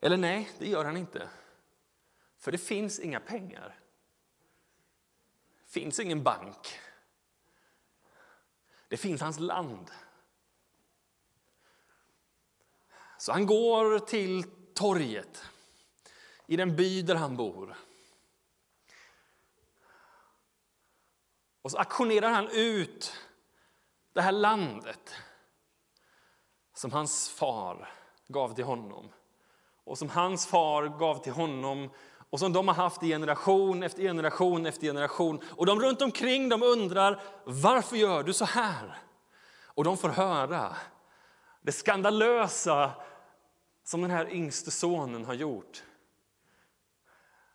Eller 0.00 0.16
nej, 0.16 0.50
det 0.58 0.68
gör 0.68 0.84
han 0.84 0.96
inte. 0.96 1.28
För 2.38 2.52
det 2.52 2.58
finns 2.58 3.00
inga 3.00 3.20
pengar. 3.20 3.79
Det 5.70 5.80
finns 5.80 6.00
ingen 6.00 6.22
bank. 6.22 6.80
Det 8.88 8.96
finns 8.96 9.20
hans 9.20 9.38
land. 9.38 9.90
Så 13.18 13.32
han 13.32 13.46
går 13.46 13.98
till 13.98 14.44
torget 14.74 15.44
i 16.46 16.56
den 16.56 16.76
by 16.76 17.02
där 17.02 17.14
han 17.14 17.36
bor. 17.36 17.76
Och 21.62 21.70
så 21.70 21.78
aktionerar 21.78 22.30
han 22.30 22.48
ut 22.52 23.12
det 24.12 24.22
här 24.22 24.32
landet 24.32 25.14
som 26.74 26.92
hans 26.92 27.28
far 27.28 27.92
gav 28.28 28.54
till 28.54 28.64
honom. 28.64 29.12
Och 29.84 29.98
som 29.98 30.08
hans 30.08 30.46
far 30.46 30.98
gav 30.98 31.22
till 31.22 31.32
honom 31.32 31.90
och 32.30 32.38
som 32.40 32.52
de 32.52 32.68
har 32.68 32.74
haft 32.74 33.02
i 33.02 33.08
generation 33.08 33.82
efter 33.82 34.02
generation 34.02 34.66
efter 34.66 34.86
generation. 34.86 35.40
Och 35.48 35.66
de 35.66 35.80
runt 35.80 36.02
omkring 36.02 36.48
de 36.48 36.62
undrar 36.62 37.20
varför 37.44 37.96
gör 37.96 38.22
du 38.22 38.32
så 38.32 38.44
här? 38.44 38.98
Och 39.64 39.84
de 39.84 39.96
får 39.96 40.08
höra 40.08 40.76
det 41.62 41.72
skandalösa 41.72 42.90
som 43.84 44.02
den 44.02 44.10
här 44.10 44.32
yngste 44.32 44.70
sonen 44.70 45.24
har 45.24 45.34
gjort. 45.34 45.82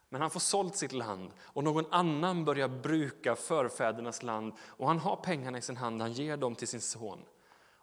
Men 0.10 0.22
han 0.22 0.30
får 0.30 0.40
sålt 0.40 0.76
sitt 0.76 0.92
land 0.92 1.32
och 1.42 1.64
någon 1.64 1.86
annan 1.92 2.46
börjar 2.46 2.68
bruka 2.68 3.36
förfädernas 3.36 4.24
land 4.24 4.54
och 4.68 4.88
han 4.88 5.00
har 5.00 5.16
pengarna 5.16 5.58
i 5.58 5.62
sin 5.62 5.78
hand, 5.78 6.02
han 6.02 6.14
ger 6.14 6.38
dem 6.38 6.56
till 6.56 6.68
sin 6.68 6.82
son. 6.82 7.20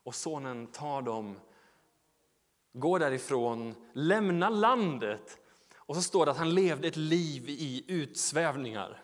Och 0.04 0.14
sonen 0.14 0.66
tar 0.66 1.02
dem, 1.02 1.40
går 2.72 2.98
därifrån, 2.98 3.74
lämnar 3.92 4.50
landet 4.50 5.41
och 5.92 5.96
så 5.96 6.02
står 6.02 6.24
det 6.26 6.32
att 6.32 6.38
han 6.38 6.54
levde 6.54 6.88
ett 6.88 6.96
liv 6.96 7.48
i 7.48 7.84
utsvävningar. 7.88 9.02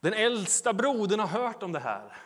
Den 0.00 0.12
äldsta 0.12 0.72
brodern 0.72 1.20
har 1.20 1.26
hört 1.26 1.62
om 1.62 1.72
det 1.72 1.78
här. 1.78 2.16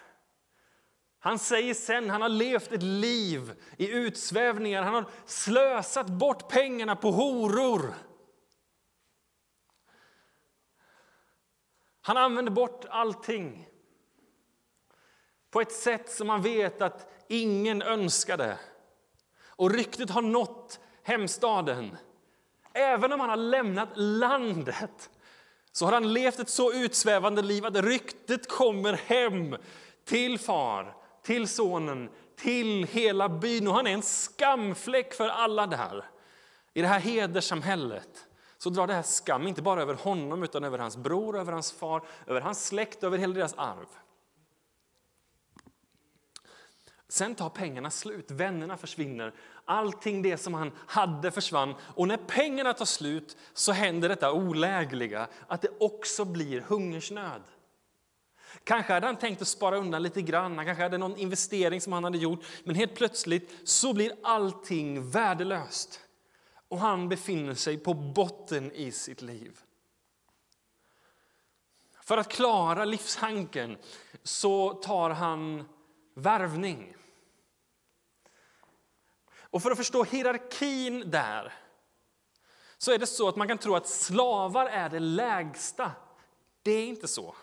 Han 1.18 1.38
säger 1.38 1.74
sen 1.74 2.10
han 2.10 2.22
har 2.22 2.28
levt 2.28 2.72
ett 2.72 2.82
liv 2.82 3.62
i 3.76 3.90
utsvävningar. 3.90 4.82
Han 4.82 4.94
har 4.94 5.10
slösat 5.24 6.06
bort 6.06 6.48
pengarna 6.48 6.96
på 6.96 7.10
horor. 7.10 7.94
Han 12.00 12.16
använder 12.16 12.52
bort 12.52 12.84
allting 12.90 13.68
på 15.50 15.60
ett 15.60 15.72
sätt 15.72 16.10
som 16.10 16.26
man 16.26 16.42
vet 16.42 16.82
att 16.82 17.12
ingen 17.28 17.82
önskade. 17.82 18.58
Och 19.44 19.70
ryktet 19.70 20.10
har 20.10 20.22
nått 20.22 20.80
hemstaden. 21.02 21.96
Även 22.72 23.12
om 23.12 23.20
han 23.20 23.30
har 23.30 23.36
lämnat 23.36 23.88
landet 23.94 25.10
så 25.72 25.84
har 25.84 25.92
han 25.92 26.12
levt 26.12 26.38
ett 26.38 26.48
så 26.48 26.72
utsvävande 26.72 27.42
liv 27.42 27.66
att 27.66 27.76
ryktet 27.76 28.48
kommer 28.48 28.92
hem 28.92 29.56
till 30.04 30.38
far, 30.38 30.96
till 31.22 31.48
sonen, 31.48 32.10
till 32.36 32.84
hela 32.84 33.28
byn. 33.28 33.68
Och 33.68 33.74
han 33.74 33.86
är 33.86 33.92
en 33.92 34.02
skamfläck 34.02 35.14
för 35.14 35.28
alla 35.28 35.66
där, 35.66 36.04
i 36.74 36.82
det 36.82 36.88
här 36.88 37.00
hedersamhället 37.00 38.26
så 38.58 38.70
drar 38.70 38.86
det 38.86 38.94
här 38.94 39.02
skam 39.02 39.46
inte 39.46 39.62
bara 39.62 39.82
över 39.82 39.94
honom 39.94 40.42
utan 40.42 40.64
över 40.64 40.78
hans 40.78 40.96
bror, 40.96 41.38
över 41.38 41.52
hans 41.52 41.72
far, 41.72 42.02
över 42.26 42.40
hans 42.40 42.66
släkt, 42.66 43.04
över 43.04 43.18
hela 43.18 43.34
deras 43.34 43.54
arv. 43.54 43.86
Sen 47.08 47.34
tar 47.34 47.50
pengarna 47.50 47.90
slut, 47.90 48.30
vännerna 48.30 48.76
försvinner, 48.76 49.34
allting 49.70 50.22
det 50.22 50.36
som 50.36 50.54
han 50.54 50.72
hade 50.86 51.30
försvann. 51.30 51.74
Och 51.80 52.08
när 52.08 52.16
pengarna 52.16 52.72
tar 52.72 52.84
slut 52.84 53.36
så 53.54 53.72
händer 53.72 54.08
detta 54.08 54.32
olägliga, 54.32 55.28
att 55.46 55.62
det 55.62 55.70
också 55.80 56.24
blir 56.24 56.60
hungersnöd. 56.60 57.42
Kanske 58.64 58.92
hade 58.92 59.06
han 59.06 59.16
tänkt 59.16 59.42
att 59.42 59.48
spara 59.48 59.76
undan 59.76 60.02
lite 60.02 60.22
grann, 60.22 60.56
han 60.56 60.66
kanske 60.66 60.82
hade 60.82 60.98
någon 60.98 61.16
investering 61.16 61.80
som 61.80 61.92
han 61.92 62.04
hade 62.04 62.18
gjort, 62.18 62.44
men 62.64 62.74
helt 62.74 62.94
plötsligt 62.94 63.54
så 63.64 63.94
blir 63.94 64.12
allting 64.22 65.10
värdelöst 65.10 66.00
och 66.68 66.78
han 66.78 67.08
befinner 67.08 67.54
sig 67.54 67.78
på 67.78 67.94
botten 67.94 68.72
i 68.72 68.92
sitt 68.92 69.22
liv. 69.22 69.58
För 72.02 72.16
att 72.16 72.28
klara 72.28 72.84
livshanken 72.84 73.76
så 74.22 74.72
tar 74.74 75.10
han 75.10 75.68
värvning. 76.14 76.96
Och 79.50 79.62
för 79.62 79.70
att 79.70 79.76
förstå 79.76 80.04
hierarkin 80.04 81.10
där 81.10 81.52
så 82.78 82.92
är 82.92 82.98
det 82.98 83.06
så 83.06 83.28
att 83.28 83.36
man 83.36 83.48
kan 83.48 83.58
tro 83.58 83.74
att 83.74 83.88
slavar 83.88 84.66
är 84.66 84.88
det 84.88 84.98
lägsta. 84.98 85.92
Det 86.62 86.70
är 86.70 86.86
inte 86.86 87.08
så. 87.08 87.34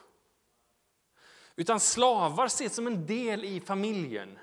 Utan 1.55 1.79
slavar 1.79 2.45
ses 2.45 2.75
som 2.75 2.87
en 2.87 3.05
del 3.05 3.45
i 3.45 3.61
familjen. 3.61 4.39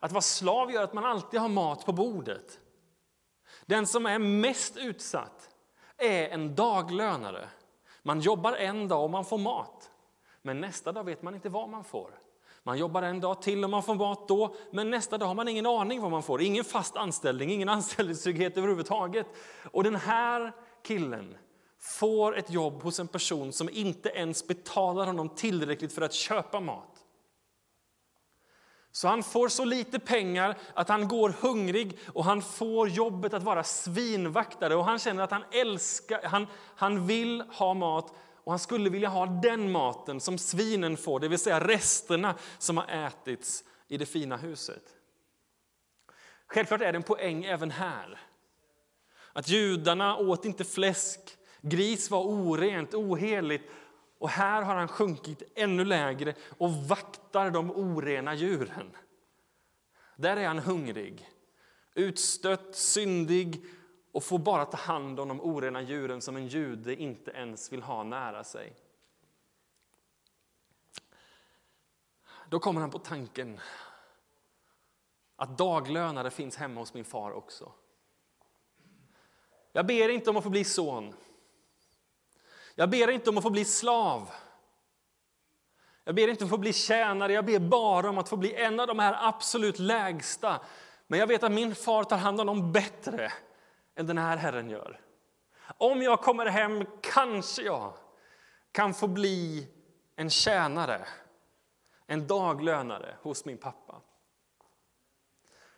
Att 0.00 0.12
vara 0.12 0.22
slav 0.22 0.70
gör 0.70 0.82
att 0.82 0.92
man 0.92 1.04
alltid 1.04 1.40
har 1.40 1.48
mat 1.48 1.86
på 1.86 1.92
bordet. 1.92 2.58
Den 3.66 3.86
som 3.86 4.06
är 4.06 4.18
mest 4.18 4.76
utsatt 4.76 5.54
är 5.96 6.28
en 6.28 6.54
daglönare. 6.54 7.48
Man 8.02 8.20
jobbar 8.20 8.52
en 8.52 8.88
dag 8.88 9.04
och 9.04 9.10
man 9.10 9.24
får 9.24 9.38
mat, 9.38 9.90
men 10.42 10.60
nästa 10.60 10.92
dag 10.92 11.04
vet 11.04 11.22
man 11.22 11.34
inte 11.34 11.48
vad 11.48 11.68
man 11.68 11.84
får. 11.84 12.18
Man 12.64 12.78
jobbar 12.78 13.02
en 13.02 13.20
dag 13.20 13.42
till 13.42 13.64
och 13.64 13.70
man 13.70 13.82
får 13.82 13.94
mat 13.94 14.28
då, 14.28 14.54
men 14.70 14.90
nästa 14.90 15.18
dag 15.18 15.26
har 15.26 15.34
man 15.34 15.48
ingen 15.48 15.66
aning 15.66 16.00
vad 16.00 16.10
man 16.10 16.22
får. 16.22 16.42
Ingen 16.42 16.64
fast 16.64 16.96
anställning, 16.96 17.50
ingen 17.50 17.68
anställningstrygghet 17.78 18.56
överhuvudtaget. 18.56 19.26
Och 19.64 19.84
den 19.84 19.96
här 19.96 20.52
killen 20.82 21.36
får 21.80 22.36
ett 22.36 22.50
jobb 22.50 22.82
hos 22.82 23.00
en 23.00 23.08
person 23.08 23.52
som 23.52 23.68
inte 23.72 24.08
ens 24.08 24.46
betalar 24.46 25.06
honom 25.06 25.28
tillräckligt 25.28 25.92
för 25.92 26.02
att 26.02 26.14
köpa 26.14 26.60
mat. 26.60 26.98
Så 28.92 29.08
han 29.08 29.22
får 29.22 29.48
så 29.48 29.64
lite 29.64 29.98
pengar 29.98 30.58
att 30.74 30.88
han 30.88 31.08
går 31.08 31.34
hungrig 31.40 31.98
och 32.06 32.24
han 32.24 32.42
får 32.42 32.88
jobbet 32.88 33.34
att 33.34 33.42
vara 33.42 33.64
svinvaktare. 33.64 34.74
Och 34.74 34.84
han 34.84 34.98
känner 34.98 35.22
att 35.22 35.30
han 35.30 35.44
älskar, 35.50 36.22
han, 36.24 36.46
han 36.76 37.06
vill 37.06 37.40
ha 37.40 37.74
mat 37.74 38.14
och 38.44 38.52
han 38.52 38.58
skulle 38.58 38.90
vilja 38.90 39.08
ha 39.08 39.26
den 39.26 39.72
maten 39.72 40.20
som 40.20 40.38
svinen 40.38 40.96
får, 40.96 41.20
det 41.20 41.28
vill 41.28 41.38
säga 41.38 41.60
resterna 41.60 42.34
som 42.58 42.76
har 42.76 43.06
ätits 43.06 43.64
i 43.88 43.96
det 43.96 44.06
fina 44.06 44.36
huset. 44.36 44.82
Självklart 46.46 46.80
är 46.80 46.92
det 46.92 46.98
en 46.98 47.02
poäng 47.02 47.44
även 47.44 47.70
här. 47.70 48.20
Att 49.32 49.48
judarna 49.48 50.16
åt 50.16 50.44
inte 50.44 50.64
fläsk, 50.64 51.20
gris 51.60 52.10
var 52.10 52.22
orent, 52.22 52.94
oheligt 52.94 53.70
och 54.18 54.28
här 54.28 54.62
har 54.62 54.74
han 54.74 54.88
sjunkit 54.88 55.42
ännu 55.54 55.84
lägre 55.84 56.34
och 56.58 56.72
vaktar 56.72 57.50
de 57.50 57.70
orena 57.70 58.34
djuren. 58.34 58.96
Där 60.16 60.36
är 60.36 60.46
han 60.46 60.58
hungrig, 60.58 61.28
utstött, 61.94 62.76
syndig 62.76 63.64
och 64.12 64.24
får 64.24 64.38
bara 64.38 64.64
ta 64.64 64.76
hand 64.76 65.20
om 65.20 65.28
de 65.28 65.40
orena 65.40 65.82
djuren 65.82 66.20
som 66.20 66.36
en 66.36 66.48
jude 66.48 66.96
inte 66.96 67.30
ens 67.30 67.72
vill 67.72 67.82
ha 67.82 68.02
nära 68.02 68.44
sig. 68.44 68.76
Då 72.48 72.58
kommer 72.58 72.80
han 72.80 72.90
på 72.90 72.98
tanken 72.98 73.60
att 75.36 75.58
daglönare 75.58 76.30
finns 76.30 76.56
hemma 76.56 76.80
hos 76.80 76.94
min 76.94 77.04
far 77.04 77.32
också. 77.32 77.72
Jag 79.72 79.86
ber 79.86 80.08
inte 80.08 80.30
om 80.30 80.36
att 80.36 80.44
få 80.44 80.50
bli 80.50 80.64
son. 80.64 81.14
Jag 82.74 82.90
ber 82.90 83.10
inte 83.10 83.30
om 83.30 83.38
att 83.38 83.42
få 83.42 83.50
bli 83.50 83.64
slav. 83.64 84.30
Jag 86.04 86.14
ber 86.14 86.28
inte 86.28 86.44
om 86.44 86.46
att 86.46 86.50
få 86.50 86.58
bli 86.58 86.72
tjänare, 86.72 87.32
jag 87.32 87.44
ber 87.44 87.58
bara 87.58 88.08
om 88.08 88.18
att 88.18 88.28
få 88.28 88.36
bli 88.36 88.54
en 88.54 88.80
av 88.80 88.86
de 88.86 88.98
här 88.98 89.28
absolut 89.28 89.78
lägsta. 89.78 90.60
Men 91.06 91.20
jag 91.20 91.26
vet 91.26 91.42
att 91.42 91.52
min 91.52 91.74
far 91.74 92.04
tar 92.04 92.16
hand 92.16 92.40
om 92.40 92.46
dem 92.46 92.72
bättre 92.72 93.32
än 93.94 94.06
den 94.06 94.18
här 94.18 94.36
Herren 94.36 94.70
gör. 94.70 95.00
Om 95.78 96.02
jag 96.02 96.20
kommer 96.20 96.46
hem 96.46 96.84
kanske 97.00 97.62
jag 97.62 97.92
kan 98.72 98.94
få 98.94 99.06
bli 99.06 99.68
en 100.16 100.30
tjänare, 100.30 101.06
en 102.06 102.26
daglönare 102.26 103.16
hos 103.22 103.44
min 103.44 103.58
pappa. 103.58 104.00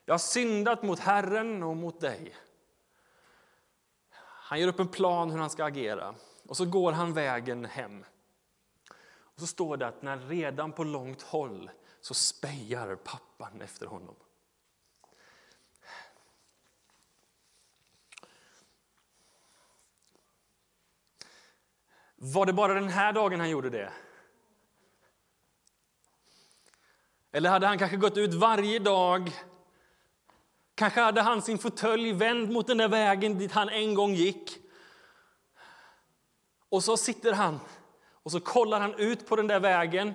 Jag 0.05 0.15
har 0.15 0.19
syndat 0.19 0.83
mot 0.83 0.99
Herren 0.99 1.63
och 1.63 1.77
mot 1.77 2.01
dig. 2.01 2.37
Han 4.45 4.61
gör 4.61 4.69
upp 4.69 4.81
en 4.81 4.89
plan 4.89 5.31
hur 5.31 5.39
han 5.39 5.51
ska 5.51 5.65
agera. 5.65 6.15
Och 6.49 6.57
så 6.57 6.65
går 6.65 6.93
han 6.93 7.13
vägen 7.13 7.65
hem. 7.65 8.05
Och 9.35 9.41
så 9.41 9.47
står 9.47 9.77
det 9.77 9.87
att 9.87 10.03
när 10.03 10.19
redan 10.19 10.73
på 10.73 10.85
långt 10.85 11.23
håll 11.23 11.71
så 12.01 12.15
spejar 12.15 12.97
pappan 12.97 13.61
efter 13.61 13.87
honom. 13.87 14.15
Var 22.27 22.47
det 22.47 22.53
bara 22.53 22.75
den 22.75 22.89
här 22.89 23.13
dagen 23.13 23.41
han 23.41 23.51
gjorde 23.51 23.71
det? 23.71 23.93
Eller 27.33 27.51
hade 27.51 27.67
han 27.67 27.79
kanske 27.79 27.97
gått 27.97 28.17
ut 28.17 28.35
varje 28.35 28.79
dag? 28.79 29.31
Kanske 30.75 31.01
hade 31.01 31.23
han 31.23 31.43
sin 31.43 31.59
fåtölj 31.59 32.13
vänd 32.13 32.51
mot 32.51 32.67
den 32.67 32.79
där 32.79 32.89
vägen 32.89 33.39
dit 33.39 33.53
han 33.53 33.69
en 33.69 33.95
gång 33.95 34.15
gick. 34.15 34.59
Och 36.69 36.85
så 36.85 36.97
sitter 36.97 37.33
han 37.33 37.61
och 38.23 38.33
så 38.33 38.41
kollar 38.41 38.81
han 38.81 38.95
ut 38.95 39.29
på 39.29 39.37
den 39.37 39.47
där 39.47 39.61
vägen 39.61 40.13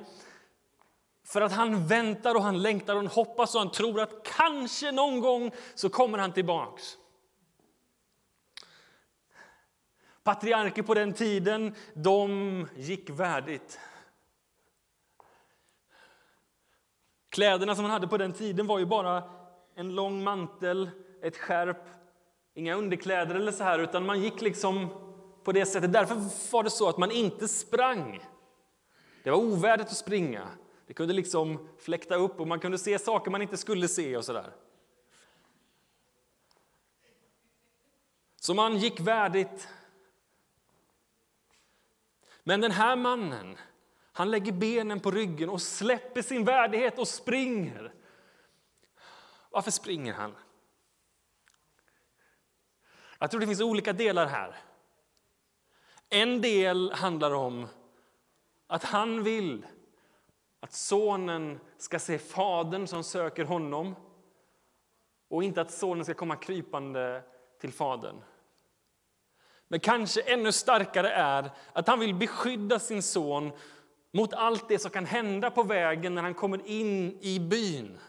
för 1.26 1.42
att 1.42 1.52
han 1.52 1.88
väntar 1.88 2.36
och 2.36 2.44
han 2.44 2.62
längtar 2.62 2.94
och 2.94 3.00
han 3.00 3.08
hoppas 3.08 3.56
och 3.56 3.62
han 3.62 3.72
tror 3.72 4.02
att 4.02 4.24
kanske 4.24 4.92
någon 4.92 5.22
gång 5.22 5.52
så 5.76 5.90
kommer 5.90 6.18
han 6.18 6.34
tillbaks. 6.34 6.98
Patriarker 10.30 10.82
på 10.82 10.94
den 10.94 11.14
tiden, 11.14 11.76
de 11.94 12.68
gick 12.76 13.10
värdigt. 13.10 13.80
Kläderna 17.30 17.76
som 17.76 17.82
man 17.84 17.92
hade 17.92 18.08
på 18.08 18.18
den 18.18 18.34
tiden 18.34 18.68
var 18.68 18.80
ju 18.80 18.86
bara 18.86 19.24
en 19.76 19.96
lång 19.96 20.24
mantel, 20.24 20.90
ett 21.22 21.38
skärp, 21.38 21.88
inga 22.54 22.76
underkläder 22.76 23.36
eller 23.36 23.52
så 23.52 23.64
här, 23.64 23.80
utan 23.80 24.06
man 24.06 24.22
gick 24.22 24.42
liksom 24.42 24.90
på 25.44 25.52
det 25.52 25.66
sättet. 25.66 25.94
Därför 25.94 26.16
var 26.52 26.64
det 26.64 26.70
så 26.70 26.90
att 26.90 26.98
man 26.98 27.12
inte 27.12 27.48
sprang. 27.48 28.20
Det 29.24 29.32
var 29.32 29.38
ovärdigt 29.38 29.88
att 29.88 29.98
springa. 29.98 30.48
Det 30.88 30.94
kunde 30.94 31.14
liksom 31.14 31.68
fläkta 31.80 32.16
upp 32.16 32.40
och 32.40 32.48
man 32.48 32.60
kunde 32.60 32.78
se 32.78 33.00
saker 33.00 33.32
man 33.32 33.42
inte 33.42 33.58
skulle 33.58 33.88
se 33.88 34.18
och 34.18 34.26
sådär. 34.26 34.52
Så 38.36 38.54
man 38.54 38.78
gick 38.78 39.00
värdigt. 39.00 39.68
Men 42.44 42.62
den 42.62 42.72
här 42.72 42.96
mannen, 42.96 43.58
han 44.12 44.32
lägger 44.32 44.52
benen 44.52 45.00
på 45.00 45.12
ryggen 45.12 45.50
och 45.50 45.62
släpper 45.62 46.22
sin 46.22 46.46
värdighet 46.46 47.00
och 47.00 47.08
springer. 47.08 47.94
Varför 49.50 49.72
springer 49.72 50.14
han? 50.14 50.36
Jag 53.20 53.32
tror 53.32 53.42
det 53.42 53.48
finns 53.48 53.62
olika 53.62 53.94
delar 53.94 54.26
här. 54.26 54.56
En 56.10 56.42
del 56.42 56.92
handlar 56.92 57.34
om 57.34 57.68
att 58.68 58.84
han 58.84 59.24
vill 59.24 59.66
att 60.60 60.74
sonen 60.74 61.60
ska 61.78 62.00
se 62.00 62.20
fadern 62.20 62.88
som 62.88 63.04
söker 63.04 63.46
honom 63.46 63.96
och 65.28 65.44
inte 65.44 65.62
att 65.62 65.72
sonen 65.72 66.06
ska 66.06 66.14
komma 66.14 66.36
krypande 66.36 67.24
till 67.60 67.74
fadern. 67.74 68.22
Men 69.72 69.80
kanske 69.80 70.22
ännu 70.22 70.52
starkare 70.52 71.10
är 71.10 71.52
att 71.74 71.88
han 71.88 72.00
vill 72.00 72.16
beskydda 72.16 72.80
sin 72.80 73.04
son 73.04 73.52
mot 74.12 74.34
allt 74.34 74.70
det 74.70 74.80
som 74.80 74.92
kan 74.92 75.06
hända 75.06 75.52
på 75.52 75.64
vägen 75.64 76.16
när 76.16 76.22
han 76.22 76.34
kommer 76.34 76.68
in 76.68 77.18
i 77.22 77.40
byn. 77.40 78.00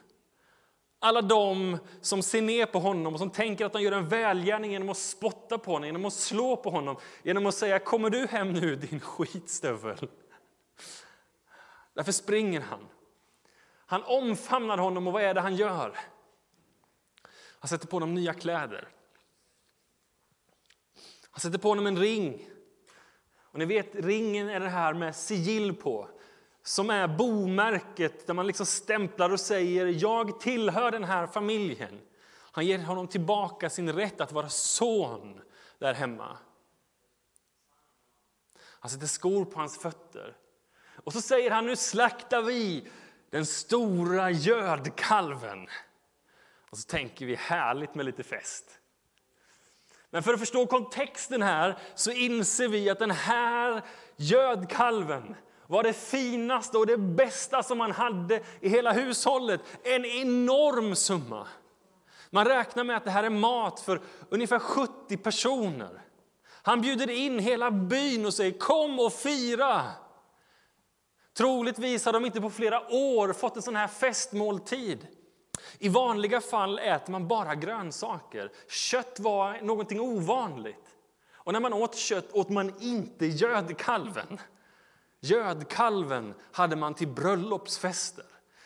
Alla 0.98 1.22
de 1.22 1.78
som 2.00 2.22
ser 2.22 2.42
ner 2.42 2.66
på 2.66 2.78
honom 2.78 3.12
och 3.12 3.18
som 3.18 3.30
tänker 3.30 3.66
att 3.66 3.72
de 3.72 3.82
gör 3.82 3.92
en 3.92 4.08
välgärning 4.08 4.72
genom 4.72 4.88
att 4.88 4.98
spotta 4.98 5.58
på 5.58 5.72
honom, 5.72 5.86
genom 5.86 6.04
att 6.04 6.12
slå 6.12 6.56
på 6.56 6.70
honom, 6.70 6.96
genom 7.22 7.46
att 7.46 7.54
säga 7.54 7.78
kommer 7.78 8.10
du 8.10 8.26
hem 8.26 8.52
nu 8.52 8.76
din 8.76 9.00
skitstövel. 9.00 10.08
Därför 11.94 12.12
springer 12.12 12.60
han. 12.60 12.88
Han 13.86 14.02
omfamnar 14.02 14.78
honom 14.78 15.06
och 15.06 15.12
vad 15.12 15.22
är 15.22 15.34
det 15.34 15.40
han 15.40 15.56
gör? 15.56 15.98
Han 17.58 17.68
sätter 17.68 17.86
på 17.86 17.96
honom 17.96 18.14
nya 18.14 18.34
kläder. 18.34 18.88
Han 21.30 21.40
sätter 21.40 21.58
på 21.58 21.68
honom 21.68 21.86
en 21.86 21.98
ring. 21.98 22.48
Och 23.52 23.58
ni 23.58 23.64
vet, 23.64 23.94
ringen 23.94 24.48
är 24.48 24.60
det 24.60 24.68
här 24.68 24.94
med 24.94 25.16
sigill 25.16 25.74
på 25.74 26.08
som 26.62 26.90
är 26.90 27.08
bomärket 27.08 28.26
där 28.26 28.34
man 28.34 28.46
liksom 28.46 28.66
stämplar 28.66 29.30
och 29.30 29.40
säger 29.40 29.86
jag 29.86 30.40
tillhör 30.40 30.90
den 30.90 31.04
här 31.04 31.26
familjen. 31.26 32.00
Han 32.52 32.66
ger 32.66 32.78
honom 32.78 33.08
tillbaka 33.08 33.70
sin 33.70 33.92
rätt 33.92 34.20
att 34.20 34.32
vara 34.32 34.48
son 34.48 35.40
där 35.78 35.94
hemma. 35.94 36.38
Han 38.58 38.90
sätter 38.90 39.06
skor 39.06 39.44
på 39.44 39.58
hans 39.58 39.78
fötter. 39.78 40.36
Och 41.04 41.12
så 41.12 41.20
säger 41.20 41.50
han 41.50 41.66
nu 41.66 41.76
slaktar 41.76 42.42
vi 42.42 42.88
den 43.30 43.46
stora 43.46 44.30
gödkalven. 44.30 45.68
Och 46.70 46.78
så 46.78 46.86
tänker 46.86 47.26
vi 47.26 47.34
härligt 47.34 47.94
med 47.94 48.06
lite 48.06 48.22
fest. 48.22 48.79
Men 50.10 50.22
för 50.22 50.34
att 50.34 50.40
förstå 50.40 50.66
kontexten 50.66 51.42
här 51.42 51.78
så 51.94 52.10
inser 52.10 52.68
vi 52.68 52.90
att 52.90 52.98
den 52.98 53.10
här 53.10 53.82
gödkalven 54.16 55.36
var 55.66 55.82
det 55.82 55.92
finaste 55.92 56.78
och 56.78 56.86
det 56.86 56.96
bästa 56.96 57.62
som 57.62 57.78
man 57.78 57.92
hade 57.92 58.40
i 58.60 58.68
hela 58.68 58.92
hushållet. 58.92 59.60
En 59.82 60.04
enorm 60.04 60.96
summa. 60.96 61.46
Man 62.30 62.44
räknar 62.44 62.84
med 62.84 62.96
att 62.96 63.04
det 63.04 63.10
här 63.10 63.24
är 63.24 63.30
mat 63.30 63.80
för 63.80 64.00
ungefär 64.28 64.58
70 64.58 65.16
personer. 65.16 66.02
Han 66.62 66.80
bjuder 66.80 67.10
in 67.10 67.38
hela 67.38 67.70
byn 67.70 68.26
och 68.26 68.34
säger 68.34 68.58
kom 68.58 69.00
och 69.00 69.12
fira. 69.12 69.82
Troligtvis 71.36 72.04
har 72.04 72.12
de 72.12 72.24
inte 72.24 72.40
på 72.40 72.50
flera 72.50 72.80
år 72.94 73.32
fått 73.32 73.56
en 73.56 73.62
sån 73.62 73.76
här 73.76 73.88
festmåltid. 73.88 75.06
I 75.78 75.88
vanliga 75.88 76.40
fall 76.40 76.78
äter 76.78 77.12
man 77.12 77.28
bara 77.28 77.54
grönsaker. 77.54 78.52
Kött 78.68 79.20
var 79.20 79.61
någonting 79.61 80.00
ovanligt. 80.00 80.96
Och 81.33 81.52
när 81.52 81.61
man 81.61 81.72
åt 81.72 81.96
kött 81.96 82.33
åt 82.33 82.48
man 82.48 82.74
inte 82.80 83.26
gödkalven. 83.26 84.40
Gödkalven 85.20 86.35
hade 86.52 86.76
man 86.76 86.94
till 86.94 87.09
bröllopsfester. 87.09 88.24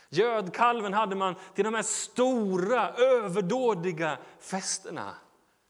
Gödkalven 0.08 0.92
hade 0.92 1.16
man 1.16 1.34
till 1.54 1.64
de 1.64 1.74
här 1.74 1.82
stora, 1.82 2.92
överdådiga 2.92 4.18
festerna. 4.38 5.14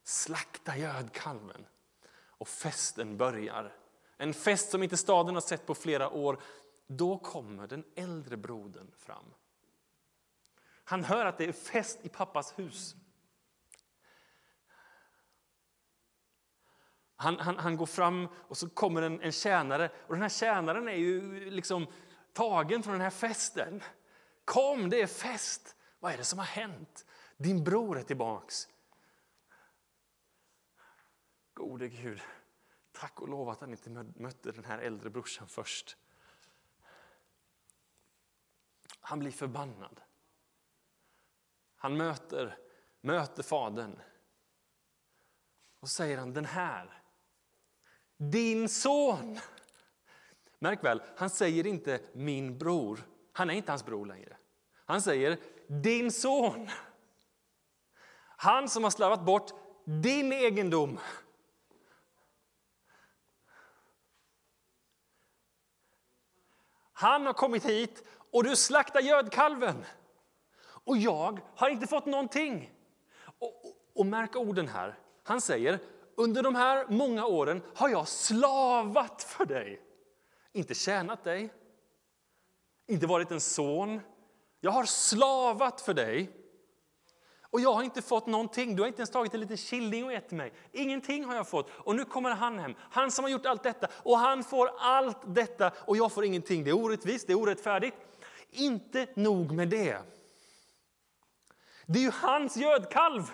Slakta 0.04 0.76
gödkalven 0.76 1.66
och 2.28 2.48
festen 2.48 3.16
börjar. 3.16 3.72
En 4.16 4.34
fest 4.34 4.70
som 4.70 4.82
inte 4.82 4.96
staden 4.96 5.34
har 5.34 5.40
sett 5.40 5.66
på 5.66 5.74
flera 5.74 6.10
år. 6.10 6.38
Då 6.86 7.18
kommer 7.18 7.66
den 7.66 7.84
äldre 7.96 8.36
brodern 8.36 8.90
fram. 8.98 9.24
Han 10.84 11.04
hör 11.04 11.26
att 11.26 11.38
det 11.38 11.44
är 11.44 11.52
fest 11.52 11.98
i 12.02 12.08
pappas 12.08 12.58
hus. 12.58 12.94
Han, 17.16 17.38
han, 17.38 17.58
han 17.58 17.76
går 17.76 17.86
fram 17.86 18.28
och 18.34 18.56
så 18.56 18.68
kommer 18.68 19.02
en, 19.02 19.20
en 19.20 19.32
tjänare. 19.32 19.90
Och 20.06 20.14
den 20.14 20.22
här 20.22 20.28
tjänaren 20.28 20.88
är 20.88 20.96
ju 20.96 21.50
liksom 21.50 21.86
tagen 22.32 22.82
från 22.82 22.92
den 22.92 23.02
här 23.02 23.10
festen. 23.10 23.82
Kom, 24.44 24.90
det 24.90 25.02
är 25.02 25.06
fest! 25.06 25.76
Vad 25.98 26.12
är 26.12 26.16
det 26.16 26.24
som 26.24 26.38
har 26.38 26.46
hänt? 26.46 27.06
Din 27.36 27.64
bror 27.64 27.98
är 27.98 28.02
tillbaks. 28.02 28.68
Gode 31.54 31.88
Gud, 31.88 32.20
tack 32.92 33.20
och 33.20 33.28
lov 33.28 33.48
att 33.48 33.60
han 33.60 33.70
inte 33.70 33.90
mötte 34.16 34.52
den 34.52 34.64
här 34.64 34.78
äldre 34.78 35.10
brorsan 35.10 35.48
först. 35.48 35.96
Han 39.00 39.18
blir 39.18 39.30
förbannad. 39.30 40.00
Han 41.84 41.96
möter, 41.96 42.58
möter 43.00 43.42
fadern. 43.42 44.00
Och 45.80 45.88
säger 45.88 46.18
han, 46.18 46.32
den 46.32 46.44
här, 46.44 47.02
din 48.16 48.68
son. 48.68 49.38
Märk 50.58 50.84
väl, 50.84 51.02
han 51.16 51.30
säger 51.30 51.66
inte 51.66 52.00
min 52.12 52.58
bror. 52.58 53.00
Han 53.32 53.50
är 53.50 53.54
inte 53.54 53.72
hans 53.72 53.84
bror 53.84 54.06
längre. 54.06 54.36
Han 54.84 55.02
säger 55.02 55.38
din 55.66 56.12
son. 56.12 56.68
Han 58.36 58.68
som 58.68 58.84
har 58.84 58.90
slarvat 58.90 59.24
bort 59.24 59.50
din 59.84 60.32
egendom. 60.32 61.00
Han 66.92 67.26
har 67.26 67.32
kommit 67.32 67.64
hit 67.64 68.04
och 68.30 68.44
du 68.44 68.56
slaktar 68.56 69.00
gödkalven. 69.00 69.84
Och 70.84 70.96
jag 70.96 71.40
har 71.56 71.68
inte 71.68 71.86
fått 71.86 72.06
någonting. 72.06 72.72
Och, 73.38 73.64
och, 73.64 73.76
och 73.94 74.06
märk 74.06 74.36
orden 74.36 74.68
här. 74.68 74.98
Han 75.22 75.40
säger, 75.40 75.78
under 76.16 76.42
de 76.42 76.54
här 76.54 76.86
många 76.88 77.26
åren 77.26 77.62
har 77.74 77.88
jag 77.88 78.08
slavat 78.08 79.22
för 79.22 79.44
dig. 79.44 79.80
Inte 80.52 80.74
tjänat 80.74 81.24
dig, 81.24 81.52
inte 82.86 83.06
varit 83.06 83.30
en 83.30 83.40
son. 83.40 84.00
Jag 84.60 84.70
har 84.70 84.84
slavat 84.84 85.80
för 85.80 85.94
dig. 85.94 86.30
Och 87.54 87.60
jag 87.60 87.72
har 87.72 87.82
inte 87.82 88.02
fått 88.02 88.26
någonting. 88.26 88.76
Du 88.76 88.82
har 88.82 88.86
inte 88.86 89.00
ens 89.00 89.10
tagit 89.10 89.34
en 89.34 89.40
liten 89.40 89.56
killing 89.56 90.04
och 90.04 90.12
ätit 90.12 90.30
mig. 90.30 90.52
Ingenting 90.72 91.24
har 91.24 91.34
jag 91.34 91.48
fått. 91.48 91.70
Och 91.70 91.96
nu 91.96 92.04
kommer 92.04 92.30
han 92.30 92.58
hem, 92.58 92.74
han 92.80 93.10
som 93.10 93.24
har 93.24 93.30
gjort 93.30 93.46
allt 93.46 93.62
detta. 93.62 93.88
Och 93.92 94.18
han 94.18 94.44
får 94.44 94.70
allt 94.78 95.18
detta 95.26 95.72
och 95.76 95.96
jag 95.96 96.12
får 96.12 96.24
ingenting. 96.24 96.64
Det 96.64 96.70
är 96.70 96.76
orättvist, 96.76 97.26
det 97.26 97.32
är 97.32 97.38
orättfärdigt. 97.38 97.96
Inte 98.50 99.06
nog 99.14 99.52
med 99.52 99.68
det. 99.68 99.98
Det 101.86 101.98
är 101.98 102.02
ju 102.02 102.10
hans 102.10 102.56
gödkalv. 102.56 103.30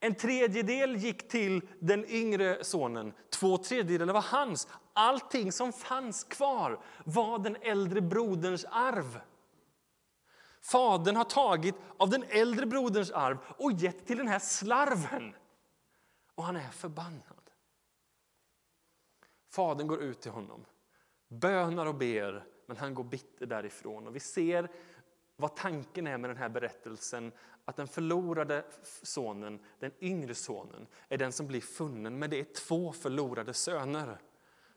En 0.00 0.14
tredjedel 0.14 0.96
gick 0.96 1.28
till 1.28 1.68
den 1.80 2.04
yngre 2.08 2.64
sonen, 2.64 3.12
två 3.30 3.58
tredjedelar 3.58 4.14
var 4.14 4.22
hans. 4.22 4.68
Allting 4.92 5.52
som 5.52 5.72
fanns 5.72 6.24
kvar 6.24 6.80
var 7.04 7.38
den 7.38 7.56
äldre 7.56 8.00
broderns 8.00 8.64
arv. 8.70 9.20
Fadern 10.62 11.16
har 11.16 11.24
tagit 11.24 11.74
av 11.96 12.10
den 12.10 12.24
äldre 12.28 12.66
broderns 12.66 13.10
arv 13.10 13.38
och 13.58 13.72
gett 13.72 14.06
till 14.06 14.18
den 14.18 14.28
här 14.28 14.38
slarven. 14.38 15.34
Och 16.34 16.44
han 16.44 16.56
är 16.56 16.70
förbannad. 16.70 17.50
Fadern 19.50 19.86
går 19.86 20.02
ut 20.02 20.20
till 20.20 20.30
honom, 20.30 20.64
bönar 21.28 21.86
och 21.86 21.94
ber, 21.94 22.46
men 22.66 22.76
han 22.76 22.94
går 22.94 23.04
bitter 23.04 23.46
därifrån. 23.46 24.06
Och 24.06 24.16
vi 24.16 24.20
ser 24.20 24.68
vad 25.36 25.56
tanken 25.56 26.06
är 26.06 26.18
med 26.18 26.30
den 26.30 26.36
här 26.36 26.48
berättelsen, 26.48 27.32
att 27.64 27.76
den 27.76 27.88
förlorade 27.88 28.64
sonen, 29.02 29.60
den 29.78 29.92
yngre 30.00 30.34
sonen, 30.34 30.86
är 31.08 31.18
den 31.18 31.32
som 31.32 31.46
blir 31.46 31.60
funnen. 31.60 32.18
Men 32.18 32.30
det 32.30 32.40
är 32.40 32.44
två 32.44 32.92
förlorade 32.92 33.54
söner. 33.54 34.18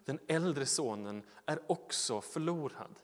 Den 0.06 0.20
äldre 0.28 0.66
sonen 0.66 1.24
är 1.46 1.72
också 1.72 2.22
förlorad. 2.22 3.00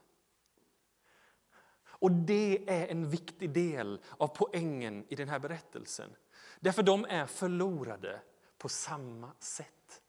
Och 1.86 2.12
det 2.12 2.64
är 2.68 2.88
en 2.88 3.10
viktig 3.10 3.50
del 3.50 4.02
av 4.18 4.28
poängen 4.28 5.06
i 5.10 5.16
den 5.16 5.30
här 5.30 5.40
berättelsen. 5.40 6.16
Därför 6.60 6.84
de 6.84 7.06
är 7.06 7.26
förlorade 7.26 8.22
på 8.58 8.70
samma 8.70 9.32
sätt. 9.40 10.02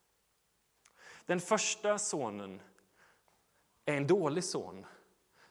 Den 1.25 1.39
första 1.39 1.97
sonen 1.97 2.61
är 3.87 3.97
en 3.97 4.07
dålig 4.07 4.43
son. 4.43 4.85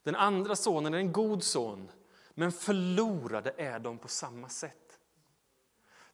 Den 0.02 0.14
andra 0.14 0.56
sonen 0.56 0.94
är 0.94 0.98
en 0.98 1.12
god 1.12 1.42
son. 1.42 1.90
Men 2.34 2.52
förlorade 2.52 3.54
är 3.56 3.78
de 3.78 3.98
på 3.98 4.08
samma 4.08 4.48
sätt. 4.48 4.98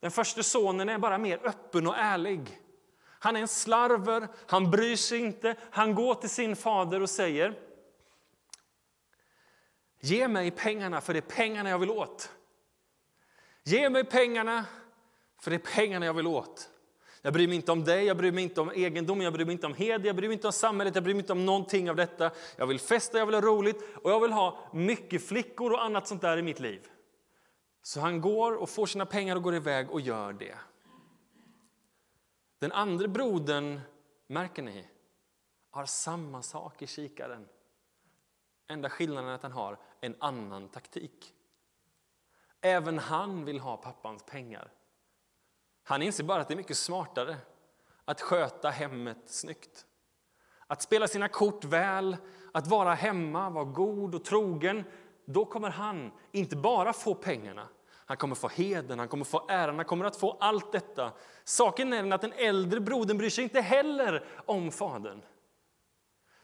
Den 0.00 0.10
första 0.10 0.42
sonen 0.42 0.88
är 0.88 0.98
bara 0.98 1.18
mer 1.18 1.40
öppen 1.44 1.86
och 1.86 1.96
ärlig. 1.96 2.60
Han 3.04 3.36
är 3.36 3.40
en 3.40 3.48
slarver, 3.48 4.28
han 4.46 4.70
bryr 4.70 4.96
sig 4.96 5.18
inte. 5.18 5.56
Han 5.70 5.94
går 5.94 6.14
till 6.14 6.30
sin 6.30 6.56
fader 6.56 7.00
och 7.00 7.10
säger 7.10 7.58
Ge 10.00 10.28
mig 10.28 10.50
pengarna, 10.50 11.00
för 11.00 11.12
det 11.12 11.18
är 11.18 11.36
pengarna 11.36 11.70
jag 11.70 11.78
vill 11.78 11.90
åt. 11.90 12.32
Ge 13.62 13.90
mig 13.90 14.04
pengarna, 14.04 14.64
för 15.40 15.50
det 15.50 15.56
är 15.56 15.74
pengarna 15.74 16.06
jag 16.06 16.14
vill 16.14 16.26
åt. 16.26 16.71
Jag 17.24 17.32
bryr 17.32 17.48
mig 17.48 17.56
inte 17.56 17.72
om 17.72 17.84
dig, 17.84 18.04
jag 18.04 18.16
bryr 18.16 18.32
mig 18.32 18.44
inte 18.44 18.60
om 18.60 18.70
egendom, 18.70 19.20
jag 19.20 19.32
bryr 19.32 19.44
mig 19.44 19.52
inte 19.52 19.66
om 19.66 19.74
heder, 19.74 20.06
jag 20.06 20.16
bryr 20.16 20.28
mig 20.28 20.34
inte 20.34 20.46
om 20.46 20.52
samhället, 20.52 20.94
jag 20.94 21.04
bryr 21.04 21.14
mig 21.14 21.20
inte 21.20 21.32
om 21.32 21.46
någonting 21.46 21.90
av 21.90 21.96
detta. 21.96 22.30
Jag 22.56 22.66
vill 22.66 22.80
festa, 22.80 23.18
jag 23.18 23.26
vill 23.26 23.34
ha 23.34 23.42
roligt 23.42 23.96
och 24.02 24.10
jag 24.10 24.20
vill 24.20 24.32
ha 24.32 24.58
mycket 24.72 25.26
flickor 25.26 25.72
och 25.72 25.84
annat 25.84 26.08
sånt 26.08 26.20
där 26.20 26.36
i 26.36 26.42
mitt 26.42 26.60
liv. 26.60 26.88
Så 27.82 28.00
han 28.00 28.20
går 28.20 28.52
och 28.52 28.70
får 28.70 28.86
sina 28.86 29.06
pengar 29.06 29.36
och 29.36 29.42
går 29.42 29.54
iväg 29.54 29.90
och 29.90 30.00
gör 30.00 30.32
det. 30.32 30.54
Den 32.58 32.72
andra 32.72 33.08
brodern, 33.08 33.80
märker 34.26 34.62
ni, 34.62 34.86
har 35.70 35.86
samma 35.86 36.42
sak 36.42 36.82
i 36.82 36.86
kikaren. 36.86 37.48
Enda 38.68 38.90
skillnaden 38.90 39.30
är 39.30 39.34
att 39.34 39.42
han 39.42 39.52
har 39.52 39.78
en 40.00 40.16
annan 40.18 40.68
taktik. 40.68 41.34
Även 42.60 42.98
han 42.98 43.44
vill 43.44 43.60
ha 43.60 43.76
pappans 43.76 44.22
pengar. 44.22 44.72
Han 45.84 46.02
inser 46.02 46.24
bara 46.24 46.40
att 46.40 46.48
det 46.48 46.54
är 46.54 46.56
mycket 46.56 46.76
smartare 46.76 47.36
att 48.04 48.20
sköta 48.20 48.70
hemmet 48.70 49.18
snyggt. 49.26 49.86
Att 50.66 50.82
spela 50.82 51.08
sina 51.08 51.28
kort 51.28 51.64
väl, 51.64 52.16
att 52.52 52.66
vara 52.66 52.94
hemma, 52.94 53.50
vara 53.50 53.64
god 53.64 54.14
och 54.14 54.24
trogen. 54.24 54.84
Då 55.24 55.44
kommer 55.44 55.70
han 55.70 56.10
inte 56.32 56.56
bara 56.56 56.92
få 56.92 57.14
pengarna, 57.14 57.68
han 58.06 58.16
kommer 58.16 58.34
få 58.34 58.48
heden, 58.48 58.98
han 58.98 59.08
kommer 59.08 59.24
få 59.24 59.46
äran, 59.48 59.76
han 59.76 59.84
kommer 59.84 60.04
att 60.04 60.16
få 60.16 60.36
allt 60.40 60.72
detta. 60.72 61.12
Saken 61.44 61.92
är 61.92 62.02
den 62.02 62.12
att 62.12 62.20
den 62.20 62.32
äldre 62.32 62.80
brodern 62.80 63.18
bryr 63.18 63.30
sig 63.30 63.44
inte 63.44 63.60
heller 63.60 64.24
om 64.46 64.70
fadern. 64.70 65.22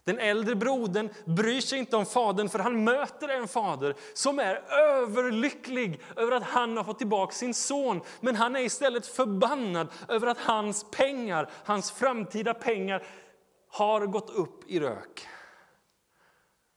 Den 0.09 0.19
äldre 0.19 0.55
brodern 0.55 1.11
bryr 1.25 1.61
sig 1.61 1.79
inte 1.79 1.97
om 1.97 2.07
fadern 2.07 2.49
för 2.49 2.59
han 2.59 2.85
möter 2.85 3.29
en 3.29 3.49
fader 3.49 3.95
som 4.15 4.39
är 4.39 4.55
överlycklig 4.73 6.01
över 6.17 6.33
att 6.33 6.43
han 6.43 6.77
har 6.77 6.85
fått 6.85 6.99
tillbaka 6.99 7.33
sin 7.33 7.55
son. 7.55 8.01
Men 8.21 8.37
han 8.37 8.57
är 8.57 8.61
istället 8.61 9.07
förbannad 9.07 9.89
över 10.09 10.27
att 10.27 10.39
hans 10.39 10.91
pengar, 10.91 11.51
hans 11.65 11.91
framtida 11.91 12.55
pengar 12.55 13.07
har 13.69 14.07
gått 14.07 14.31
upp 14.31 14.71
i 14.71 14.81
rök. 14.81 15.27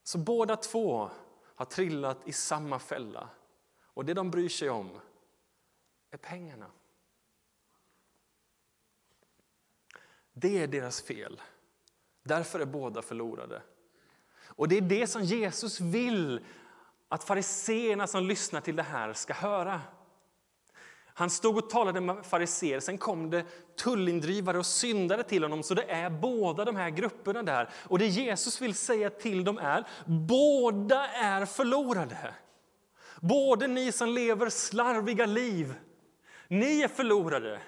Så 0.03 0.17
båda 0.17 0.55
två 0.55 1.09
har 1.55 1.65
trillat 1.65 2.27
i 2.27 2.33
samma 2.33 2.79
fälla. 2.79 3.29
Och 3.93 4.05
det 4.05 4.13
de 4.13 4.31
bryr 4.31 4.49
sig 4.49 4.69
om 4.69 4.99
är 6.11 6.17
pengarna. 6.17 6.71
Det 10.33 10.63
är 10.63 10.67
deras 10.67 11.01
fel. 11.01 11.41
Därför 12.23 12.59
är 12.59 12.65
båda 12.65 13.01
förlorade. 13.01 13.61
Och 14.45 14.67
det 14.67 14.77
är 14.77 14.81
det 14.81 15.07
som 15.07 15.23
Jesus 15.23 15.79
vill 15.79 16.39
att 17.09 17.23
fariseerna 17.23 18.07
som 18.07 18.23
lyssnar 18.23 18.61
till 18.61 18.75
det 18.75 18.83
här 18.83 19.13
ska 19.13 19.33
höra. 19.33 19.81
Han 21.13 21.29
stod 21.29 21.57
och 21.57 21.69
talade 21.69 22.01
med 22.01 22.25
fariseer, 22.25 22.79
sen 22.79 22.97
kom 22.97 23.29
det 23.29 23.45
tullindrivare 23.77 24.57
och 24.59 24.65
syndare 24.65 25.23
till 25.23 25.43
honom. 25.43 25.63
Så 25.63 25.73
det 25.73 25.91
är 25.91 26.09
båda 26.09 26.65
de 26.65 26.75
här 26.75 26.89
grupperna 26.89 27.43
där. 27.43 27.69
Och 27.73 27.99
det 27.99 28.07
Jesus 28.07 28.61
vill 28.61 28.75
säga 28.75 29.09
till 29.09 29.43
dem 29.43 29.57
är, 29.57 29.87
båda 30.05 31.07
är 31.07 31.45
förlorade. 31.45 32.35
Både 33.19 33.67
ni 33.67 33.91
som 33.91 34.09
lever 34.09 34.49
slarviga 34.49 35.25
liv, 35.25 35.73
ni 36.47 36.81
är 36.81 36.87
förlorade. 36.87 37.59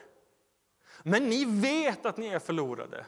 Men 1.03 1.29
ni 1.29 1.45
vet 1.45 2.05
att 2.05 2.17
ni 2.17 2.27
är 2.27 2.39
förlorade. 2.39 3.05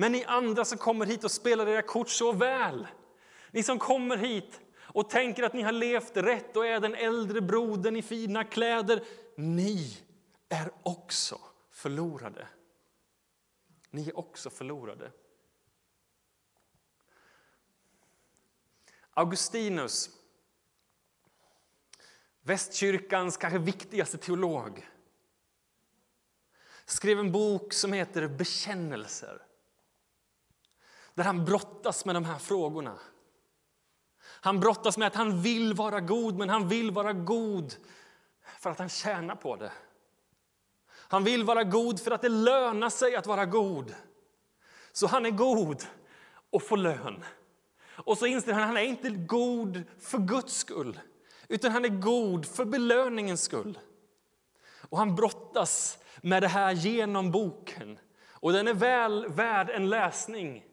Men 0.00 0.12
ni 0.12 0.24
andra 0.24 0.64
som 0.64 0.78
kommer 0.78 1.06
hit 1.06 1.24
och 1.24 1.30
spelar 1.30 1.68
era 1.68 1.82
kort 1.82 2.08
så 2.08 2.32
väl, 2.32 2.86
ni 3.50 3.62
som 3.62 3.78
kommer 3.78 4.16
hit 4.16 4.60
och 4.80 5.10
tänker 5.10 5.42
att 5.42 5.52
ni 5.52 5.62
har 5.62 5.72
levt 5.72 6.16
rätt 6.16 6.56
och 6.56 6.66
är 6.66 6.80
den 6.80 6.94
äldre 6.94 7.40
brodern 7.40 7.96
i 7.96 8.02
fina 8.02 8.44
kläder, 8.44 9.04
ni 9.36 9.98
är 10.48 10.70
också 10.82 11.40
förlorade. 11.70 12.48
Ni 13.90 14.08
är 14.08 14.18
också 14.18 14.50
förlorade. 14.50 15.12
Augustinus, 19.10 20.10
västkyrkans 22.40 23.36
kanske 23.36 23.58
viktigaste 23.58 24.18
teolog 24.18 24.88
skrev 26.84 27.18
en 27.18 27.32
bok 27.32 27.72
som 27.72 27.92
heter 27.92 28.28
Bekännelser 28.28 29.47
där 31.18 31.24
han 31.24 31.44
brottas 31.44 32.04
med 32.04 32.14
de 32.14 32.24
här 32.24 32.38
frågorna. 32.38 32.98
Han 34.20 34.60
brottas 34.60 34.98
med 34.98 35.06
att 35.08 35.14
han 35.14 35.42
vill 35.42 35.74
vara 35.74 36.00
god, 36.00 36.38
men 36.38 36.48
han 36.48 36.68
vill 36.68 36.90
vara 36.90 37.12
god 37.12 37.74
för 38.58 38.70
att 38.70 38.78
han 38.78 38.88
tjänar 38.88 39.34
på 39.34 39.56
det. 39.56 39.72
Han 40.90 41.24
vill 41.24 41.44
vara 41.44 41.64
god 41.64 42.00
för 42.00 42.10
att 42.10 42.22
det 42.22 42.28
lönar 42.28 42.90
sig 42.90 43.16
att 43.16 43.26
vara 43.26 43.46
god. 43.46 43.94
Så 44.92 45.06
han 45.06 45.26
är 45.26 45.30
god 45.30 45.82
och 46.50 46.62
får 46.62 46.76
lön. 46.76 47.24
Och 47.88 48.18
så 48.18 48.26
inser 48.26 48.52
han 48.52 48.62
att 48.62 48.68
han 48.68 48.76
är 48.76 48.82
inte 48.82 49.10
god 49.10 49.82
för 50.00 50.18
Guds 50.18 50.54
skull, 50.56 51.00
utan 51.48 51.72
han 51.72 51.84
är 51.84 51.88
god 51.88 52.46
för 52.46 52.64
belöningens 52.64 53.42
skull. 53.42 53.78
Och 54.88 54.98
han 54.98 55.14
brottas 55.14 55.98
med 56.22 56.42
det 56.42 56.48
här 56.48 56.72
genom 56.72 57.30
boken. 57.30 57.98
Och 58.30 58.52
den 58.52 58.68
är 58.68 58.74
väl 58.74 59.28
värd 59.28 59.70
en 59.70 59.88
läsning. 59.88 60.67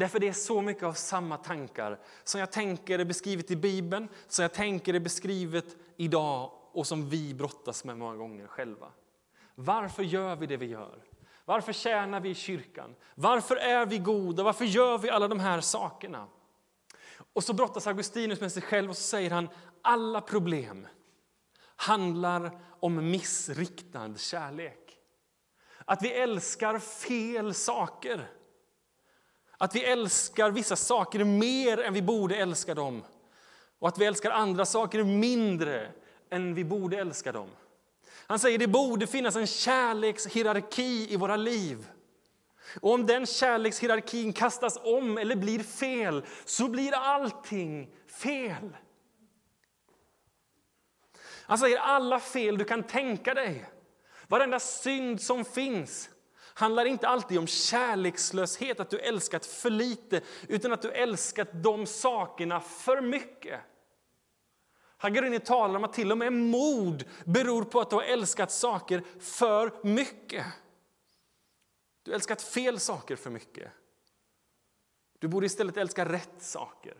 Därför 0.00 0.18
det 0.18 0.28
är 0.28 0.32
så 0.32 0.62
mycket 0.62 0.82
av 0.82 0.92
samma 0.92 1.36
tankar 1.36 2.00
som 2.24 2.40
jag 2.40 2.52
tänker 2.52 2.98
är 2.98 3.04
beskrivet 3.04 3.50
i 3.50 3.56
Bibeln, 3.56 4.08
som 4.28 4.42
jag 4.42 4.52
tänker 4.52 4.94
är 4.94 5.00
beskrivet 5.00 5.76
idag 5.96 6.52
och 6.72 6.86
som 6.86 7.08
vi 7.08 7.34
brottas 7.34 7.84
med 7.84 7.98
många 7.98 8.16
gånger 8.16 8.46
själva. 8.46 8.88
Varför 9.54 10.02
gör 10.02 10.36
vi 10.36 10.46
det 10.46 10.56
vi 10.56 10.66
gör? 10.66 11.04
Varför 11.44 11.72
tjänar 11.72 12.20
vi 12.20 12.30
i 12.30 12.34
kyrkan? 12.34 12.94
Varför 13.14 13.56
är 13.56 13.86
vi 13.86 13.98
goda? 13.98 14.42
Varför 14.42 14.64
gör 14.64 14.98
vi 14.98 15.10
alla 15.10 15.28
de 15.28 15.40
här 15.40 15.60
sakerna? 15.60 16.26
Och 17.32 17.44
så 17.44 17.52
brottas 17.52 17.86
Augustinus 17.86 18.40
med 18.40 18.52
sig 18.52 18.62
själv 18.62 18.90
och 18.90 18.96
så 18.96 19.02
säger 19.02 19.30
han 19.30 19.48
alla 19.82 20.20
problem 20.20 20.86
handlar 21.76 22.60
om 22.80 23.10
missriktad 23.10 24.16
kärlek. 24.16 24.98
Att 25.84 26.02
vi 26.02 26.12
älskar 26.12 26.78
fel 26.78 27.54
saker. 27.54 28.30
Att 29.62 29.74
vi 29.74 29.84
älskar 29.84 30.50
vissa 30.50 30.76
saker 30.76 31.24
mer 31.24 31.80
än 31.80 31.94
vi 31.94 32.02
borde 32.02 32.36
älska 32.36 32.74
dem. 32.74 33.02
Och 33.78 33.88
att 33.88 33.98
vi 33.98 34.04
älskar 34.04 34.30
andra 34.30 34.66
saker 34.66 35.04
mindre 35.04 35.92
än 36.30 36.54
vi 36.54 36.64
borde 36.64 36.98
älska 36.98 37.32
dem. 37.32 37.48
Han 38.26 38.38
säger 38.38 38.56
att 38.56 38.60
det 38.60 38.66
borde 38.66 39.06
finnas 39.06 39.36
en 39.36 39.46
kärlekshierarki 39.46 41.06
i 41.10 41.16
våra 41.16 41.36
liv. 41.36 41.90
Och 42.80 42.92
om 42.92 43.06
den 43.06 43.26
kärlekshierarkin 43.26 44.32
kastas 44.32 44.78
om 44.82 45.18
eller 45.18 45.36
blir 45.36 45.62
fel 45.62 46.24
så 46.44 46.68
blir 46.68 46.94
allting 46.94 47.90
fel. 48.06 48.76
Han 51.26 51.58
säger 51.58 51.78
alla 51.78 52.20
fel 52.20 52.58
du 52.58 52.64
kan 52.64 52.82
tänka 52.82 53.34
dig, 53.34 53.64
varenda 54.28 54.60
synd 54.60 55.20
som 55.20 55.44
finns 55.44 56.10
handlar 56.60 56.84
inte 56.84 57.08
alltid 57.08 57.38
om 57.38 57.46
kärlekslöshet, 57.46 58.80
att 58.80 58.90
du 58.90 58.98
älskat 58.98 59.46
för 59.46 59.70
lite 59.70 60.20
utan 60.48 60.72
att 60.72 60.82
du 60.82 60.92
älskat 60.92 61.48
de 61.52 61.86
sakerna 61.86 62.60
för 62.60 63.00
mycket. 63.00 63.60
Hagarini 64.96 65.40
talar 65.40 65.76
om 65.76 65.84
att 65.84 65.92
till 65.92 66.12
och 66.12 66.18
med 66.18 66.32
mod 66.32 67.04
beror 67.24 67.64
på 67.64 67.80
att 67.80 67.90
du 67.90 67.96
har 67.96 68.02
älskat 68.02 68.52
saker 68.52 69.04
för 69.20 69.86
mycket. 69.86 70.46
Du 72.02 72.10
har 72.10 72.14
älskat 72.14 72.42
fel 72.42 72.80
saker 72.80 73.16
för 73.16 73.30
mycket. 73.30 73.72
Du 75.18 75.28
borde 75.28 75.46
istället 75.46 75.76
älska 75.76 76.12
rätt 76.12 76.42
saker. 76.42 76.94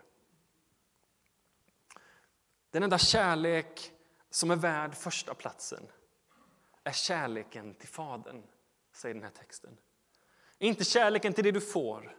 Den 2.70 2.82
enda 2.82 2.98
kärlek 2.98 3.92
som 4.30 4.50
är 4.50 4.56
värd 4.56 4.94
första 4.94 5.34
platsen 5.34 5.86
är 6.84 6.92
kärleken 6.92 7.74
till 7.74 7.88
Fadern, 7.88 8.42
säger 9.00 9.14
den 9.14 9.24
här 9.24 9.30
texten. 9.30 9.76
Inte 10.58 10.84
kärleken 10.84 11.32
till 11.32 11.44
det 11.44 11.50
du 11.50 11.60
får, 11.60 12.16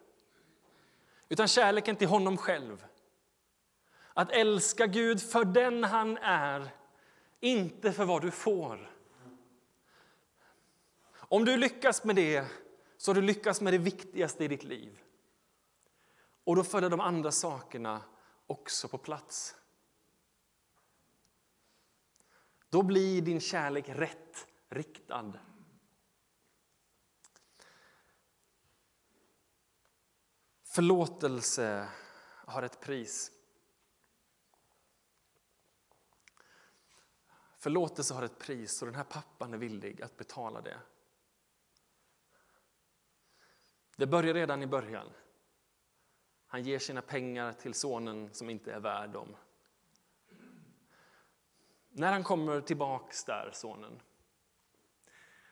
utan 1.30 1.48
kärleken 1.48 1.96
till 1.96 2.08
honom 2.08 2.38
själv. 2.38 2.86
Att 4.13 4.32
älska 4.32 4.88
Gud 4.88 5.22
för 5.22 5.46
den 5.46 5.84
han 5.84 6.17
är, 6.17 6.70
inte 7.39 7.91
för 7.91 8.06
vad 8.06 8.22
du 8.22 8.32
får. 8.32 8.91
Om 11.13 11.46
du 11.46 11.58
lyckas 11.58 12.04
med 12.04 12.15
det, 12.15 12.46
så 12.98 13.12
har 13.12 13.15
du 13.15 13.22
lyckats 13.22 13.62
med 13.62 13.74
det 13.74 13.78
viktigaste 13.78 14.44
i 14.44 14.48
ditt 14.48 14.63
liv. 14.63 15.00
Och 16.44 16.56
då 16.56 16.63
följer 16.63 16.89
de 16.89 17.00
andra 17.00 17.32
sakerna 17.32 18.02
också 18.48 18.88
på 18.88 18.98
plats. 18.98 19.56
Då 22.70 22.82
blir 22.82 23.22
din 23.22 23.39
kärlek 23.39 23.89
rätt 23.89 24.48
riktad. 24.70 25.34
Förlåtelse 30.72 31.90
har 32.46 32.64
ett 32.64 32.80
pris. 32.80 33.32
Förlåtelse 37.58 38.14
har 38.14 38.24
ett 38.24 38.40
pris 38.40 38.82
och 38.82 38.86
den 38.86 38.96
här 38.96 39.04
pappan 39.04 39.54
är 39.54 39.58
villig 39.58 40.02
att 40.02 40.18
betala 40.18 40.62
det. 40.62 40.78
Det 43.96 44.08
börjar 44.08 44.34
redan 44.34 44.64
i 44.64 44.68
början. 44.68 45.10
Han 46.48 46.64
ger 46.64 46.80
sina 46.80 47.02
pengar 47.02 47.54
till 47.54 47.74
sonen 47.74 48.34
som 48.34 48.50
inte 48.50 48.74
är 48.74 48.80
värd 48.80 49.10
dem. 49.10 49.36
När 51.90 52.12
han 52.12 52.24
kommer 52.24 52.62
tillbaks 52.62 53.24
där, 53.24 53.50
sonen, 53.54 54.02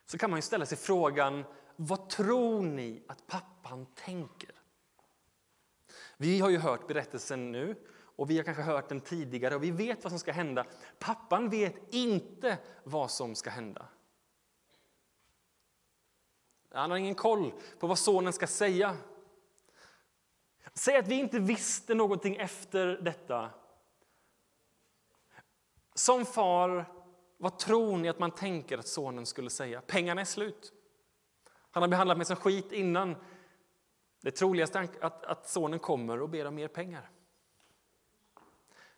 så 0.04 0.18
kan 0.18 0.30
man 0.30 0.38
ju 0.38 0.42
ställa 0.42 0.66
sig 0.66 0.78
frågan, 0.78 1.44
vad 1.76 2.08
tror 2.08 2.62
ni 2.62 3.04
att 3.08 3.26
pappan 3.26 3.86
tänker? 3.94 4.59
Vi 6.20 6.40
har 6.40 6.50
ju 6.50 6.58
hört 6.58 6.86
berättelsen 6.86 7.52
nu 7.52 7.76
och 8.16 8.30
vi 8.30 8.36
har 8.36 8.44
kanske 8.44 8.62
hört 8.62 8.88
den 8.88 9.00
tidigare 9.00 9.54
och 9.54 9.62
vi 9.62 9.70
vet 9.70 10.04
vad 10.04 10.12
som 10.12 10.18
ska 10.18 10.32
hända. 10.32 10.66
Pappan 10.98 11.48
vet 11.48 11.94
inte 11.94 12.58
vad 12.84 13.10
som 13.10 13.34
ska 13.34 13.50
hända. 13.50 13.86
Han 16.72 16.90
har 16.90 16.98
ingen 16.98 17.14
koll 17.14 17.52
på 17.78 17.86
vad 17.86 17.98
sonen 17.98 18.32
ska 18.32 18.46
säga. 18.46 18.96
Säg 20.74 20.96
att 20.96 21.08
vi 21.08 21.14
inte 21.14 21.38
visste 21.38 21.94
någonting 21.94 22.36
efter 22.36 22.86
detta. 22.86 23.50
Som 25.94 26.26
far, 26.26 26.84
vad 27.36 27.58
tror 27.58 27.98
ni 27.98 28.08
att 28.08 28.18
man 28.18 28.30
tänker 28.30 28.78
att 28.78 28.88
sonen 28.88 29.26
skulle 29.26 29.50
säga? 29.50 29.80
Pengarna 29.80 30.20
är 30.20 30.24
slut. 30.24 30.72
Han 31.70 31.82
har 31.82 31.88
behandlat 31.88 32.16
mig 32.16 32.26
som 32.26 32.36
skit 32.36 32.72
innan. 32.72 33.16
Det 34.20 34.30
troligaste 34.30 34.78
är 34.78 34.88
att, 35.00 35.24
att 35.24 35.48
sonen 35.48 35.78
kommer 35.78 36.20
och 36.20 36.28
ber 36.28 36.44
om 36.44 36.54
mer 36.54 36.68
pengar. 36.68 37.10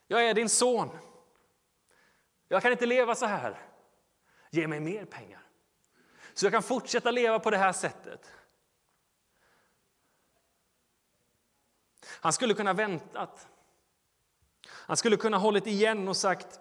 Jag 0.06 0.28
är 0.28 0.34
din 0.34 0.48
son. 0.48 0.98
Jag 2.48 2.62
kan 2.62 2.72
inte 2.72 2.86
leva 2.86 3.14
så 3.14 3.26
här. 3.26 3.58
Ge 4.50 4.66
mig 4.68 4.80
mer 4.80 5.04
pengar. 5.04 5.42
Så 6.34 6.46
jag 6.46 6.52
kan 6.52 6.62
fortsätta 6.62 7.10
leva 7.10 7.38
på 7.38 7.50
det 7.50 7.56
här 7.56 7.72
sättet. 7.72 8.32
Han 12.06 12.32
skulle 12.32 12.54
kunna 12.54 12.72
väntat. 12.72 13.48
Han 14.68 14.96
skulle 14.96 15.16
kunna 15.16 15.38
hållit 15.38 15.66
igen 15.66 16.08
och 16.08 16.16
sagt 16.16 16.60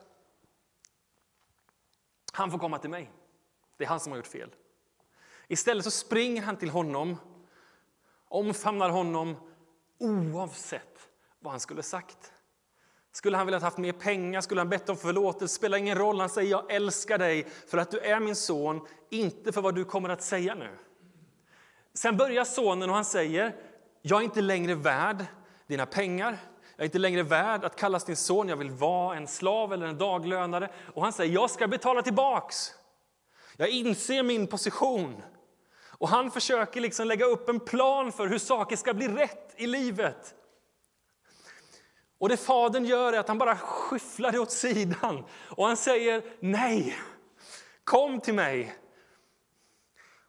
han 2.33 2.51
får 2.51 2.57
komma 2.57 2.79
till 2.79 2.89
mig. 2.89 3.11
Det 3.77 3.83
är 3.83 3.87
han 3.87 3.99
som 3.99 4.11
har 4.11 4.17
gjort 4.17 4.27
fel. 4.27 4.49
Istället 5.47 5.83
så 5.83 5.91
springer 5.91 6.41
han 6.41 6.57
till 6.57 6.69
honom, 6.69 7.17
omfamnar 8.31 8.89
honom 8.89 9.35
oavsett 9.99 11.09
vad 11.39 11.53
han 11.53 11.59
skulle 11.59 11.83
sagt. 11.83 12.33
Skulle 13.11 13.37
han 13.37 13.45
velat 13.45 13.63
haft 13.63 13.77
mer 13.77 13.91
pengar, 13.91 14.41
skulle 14.41 14.61
han 14.61 14.69
bett 14.69 14.89
om 14.89 14.97
förlåtelse, 14.97 15.55
spelar 15.55 15.77
ingen 15.77 15.97
roll. 15.97 16.19
Han 16.19 16.29
säger 16.29 16.51
jag 16.51 16.71
älskar 16.71 17.17
dig 17.17 17.47
för 17.67 17.77
att 17.77 17.91
du 17.91 17.99
är 17.99 18.19
min 18.19 18.35
son, 18.35 18.87
inte 19.09 19.51
för 19.51 19.61
vad 19.61 19.75
du 19.75 19.85
kommer 19.85 20.09
att 20.09 20.21
säga 20.21 20.55
nu. 20.55 20.77
Sen 21.93 22.17
börjar 22.17 22.43
sonen 22.43 22.89
och 22.89 22.95
han 22.95 23.05
säger, 23.05 23.55
jag 24.01 24.19
är 24.19 24.23
inte 24.23 24.41
längre 24.41 24.75
värd 24.75 25.25
dina 25.67 25.85
pengar. 25.85 26.37
Jag 26.75 26.83
är 26.83 26.85
inte 26.85 26.99
längre 26.99 27.23
värd 27.23 27.63
att 27.63 27.75
kallas 27.75 28.03
din 28.03 28.15
son, 28.15 28.47
jag 28.49 28.57
vill 28.57 28.71
vara 28.71 29.17
en 29.17 29.27
slav 29.27 29.73
eller 29.73 29.87
en 29.87 29.97
daglönare. 29.97 30.69
Och 30.93 31.03
han 31.03 31.13
säger, 31.13 31.33
jag 31.33 31.49
ska 31.49 31.67
betala 31.67 32.01
tillbaks. 32.01 32.71
Jag 33.57 33.69
inser 33.69 34.23
min 34.23 34.47
position. 34.47 35.21
Och 36.01 36.09
han 36.09 36.31
försöker 36.31 36.81
liksom 36.81 37.07
lägga 37.07 37.25
upp 37.25 37.49
en 37.49 37.59
plan 37.59 38.11
för 38.11 38.27
hur 38.27 38.37
saker 38.37 38.75
ska 38.75 38.93
bli 38.93 39.07
rätt 39.07 39.53
i 39.57 39.67
livet. 39.67 40.35
Och 42.19 42.29
det 42.29 42.37
fadern 42.37 42.85
gör 42.85 43.13
är 43.13 43.19
att 43.19 43.27
han 43.27 43.37
bara 43.37 43.57
skyfflar 43.57 44.31
det 44.31 44.39
åt 44.39 44.51
sidan 44.51 45.25
och 45.47 45.65
han 45.67 45.77
säger 45.77 46.23
nej, 46.39 46.97
kom 47.83 48.19
till 48.19 48.33
mig. 48.33 48.75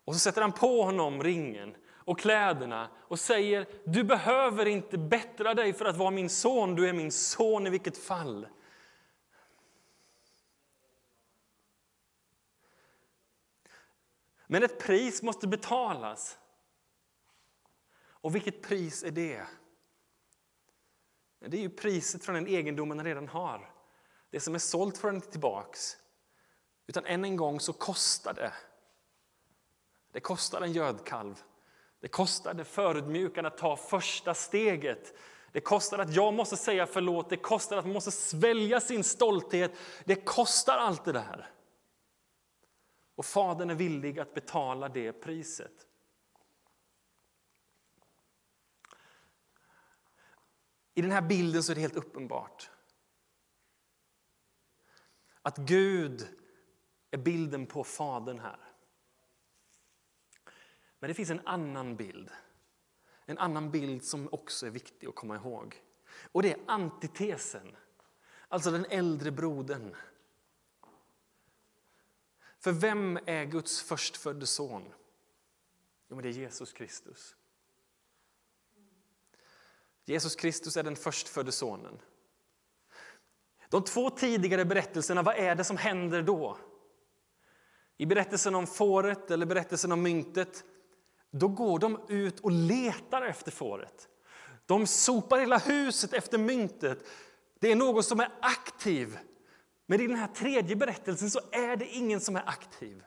Och 0.05 0.15
så 0.15 0.21
sätter 0.21 0.43
han 0.43 0.53
på 0.53 0.83
honom 0.83 1.23
ringen 1.23 1.75
och 1.91 2.19
kläderna 2.19 2.89
och 3.09 3.19
säger 3.19 3.67
du 3.85 4.05
behöver 4.05 4.67
inte 4.67 4.99
bättra 4.99 5.55
dig 5.55 5.73
för 5.73 5.85
att 5.85 5.97
vara 5.97 6.11
min 6.11 6.31
son, 6.31 6.75
du 6.75 6.89
är 6.89 6.93
min 6.93 7.13
son 7.13 7.67
i 7.67 7.71
vilket 7.71 7.99
fall. 7.99 8.47
Men 14.53 14.63
ett 14.63 14.79
pris 14.79 15.23
måste 15.23 15.47
betalas. 15.47 16.39
Och 18.05 18.35
vilket 18.35 18.63
pris 18.63 19.03
är 19.03 19.11
det? 19.11 19.47
Det 21.41 21.57
är 21.57 21.61
ju 21.61 21.71
priset 21.71 22.25
från 22.25 22.35
den 22.35 22.47
egendom 22.47 22.89
man 22.89 23.05
redan 23.05 23.29
har. 23.29 23.73
Det 24.31 24.41
som 24.41 24.55
är 24.55 24.59
sålt 24.59 24.99
får 24.99 25.15
inte 25.15 25.31
tillbaks. 25.31 25.97
Utan 26.87 27.07
än 27.07 27.25
en 27.25 27.37
gång 27.37 27.61
så 27.61 27.73
kostar 27.73 28.35
det. 28.35 28.53
Det 30.11 30.21
kostar 30.21 30.61
en 30.61 30.73
gödkalv. 30.73 31.43
Det 32.01 32.09
kostar 32.09 32.55
det 32.55 32.65
förödmjukande 32.65 33.49
att 33.49 33.59
ta 33.59 33.77
första 33.77 34.35
steget. 34.35 35.15
Det 35.53 35.61
kostar 35.61 35.99
att 35.99 36.15
jag 36.15 36.35
måste 36.35 36.57
säga 36.57 36.87
förlåt, 36.87 37.31
det 37.31 37.37
kostar 37.37 37.77
att 37.77 37.85
man 37.85 37.95
måste 37.95 38.11
svälja 38.11 38.81
sin 38.81 39.05
stolthet. 39.05 39.73
Det 40.05 40.15
kostar 40.15 40.79
allt 40.79 41.05
det 41.05 41.13
där. 41.13 41.53
Och 43.15 43.25
Fadern 43.25 43.71
är 43.71 43.75
villig 43.75 44.19
att 44.19 44.35
betala 44.35 44.89
det 44.89 45.13
priset. 45.13 45.87
I 50.95 51.03
den 51.03 51.11
här 51.11 51.23
bilden 51.23 51.63
så 51.63 51.73
är 51.73 51.75
det 51.75 51.81
helt 51.81 51.97
uppenbart 51.97 52.71
att 55.43 55.57
Gud 55.57 56.29
är 57.11 57.19
bilden 57.19 57.67
på 57.67 57.85
Fadern 57.85 58.39
här. 58.39 58.59
Men 60.99 61.09
det 61.09 61.15
finns 61.15 61.31
en 61.31 61.47
annan 61.47 61.97
bild. 61.97 62.31
En 63.27 63.39
annan 63.39 63.71
bild 63.71 64.05
som 64.05 64.29
också 64.33 64.67
är 64.67 64.71
viktig 64.71 65.07
att 65.07 65.15
komma 65.15 65.37
ihåg. 65.37 65.83
Och 66.33 66.43
det 66.43 66.53
är 66.53 66.61
antitesen, 66.67 67.77
alltså 68.49 68.71
den 68.71 68.87
äldre 68.91 69.31
brodern. 69.31 69.97
För 72.63 72.73
vem 72.73 73.19
är 73.27 73.45
Guds 73.45 73.83
förstfödde 73.83 74.47
son? 74.47 74.83
Jo, 76.09 76.17
men 76.17 76.23
det 76.23 76.29
är 76.29 76.33
Jesus 76.33 76.73
Kristus. 76.73 77.37
Jesus 80.05 80.37
Kristus 80.37 80.77
är 80.77 80.83
den 80.83 80.97
förstfödde 80.97 81.53
sonen. 81.53 81.99
De 83.69 83.85
två 83.85 84.11
tidigare 84.11 84.65
berättelserna, 84.65 85.23
vad 85.23 85.37
är 85.37 85.55
det 85.55 85.65
som 85.65 85.77
händer 85.77 86.23
då? 86.23 86.59
I 87.97 88.07
berättelsen 88.07 88.55
om 88.55 88.67
fåret 88.67 89.31
eller 89.31 89.47
berättelsen 89.47 89.93
om 89.93 90.03
myntet, 90.03 90.65
då 91.31 91.49
går 91.49 91.79
de 91.79 92.01
ut 92.09 92.41
och 92.41 92.51
letar 92.51 93.23
efter 93.23 93.51
fåret. 93.51 94.09
De 94.67 94.87
sopar 94.87 95.39
hela 95.39 95.59
huset 95.59 96.13
efter 96.13 96.39
myntet. 96.39 97.07
Det 97.59 97.73
är 97.73 97.77
någon 97.77 98.03
som 98.03 98.21
är 98.21 98.33
aktiv. 98.41 99.19
Men 99.87 100.01
i 100.01 100.07
den 100.07 100.17
här 100.17 100.27
tredje 100.29 100.77
berättelsen 100.77 101.31
så 101.31 101.41
är 101.53 101.77
det 101.77 101.87
ingen 101.87 102.21
som 102.21 102.37
är 102.37 102.49
aktiv. 102.49 103.03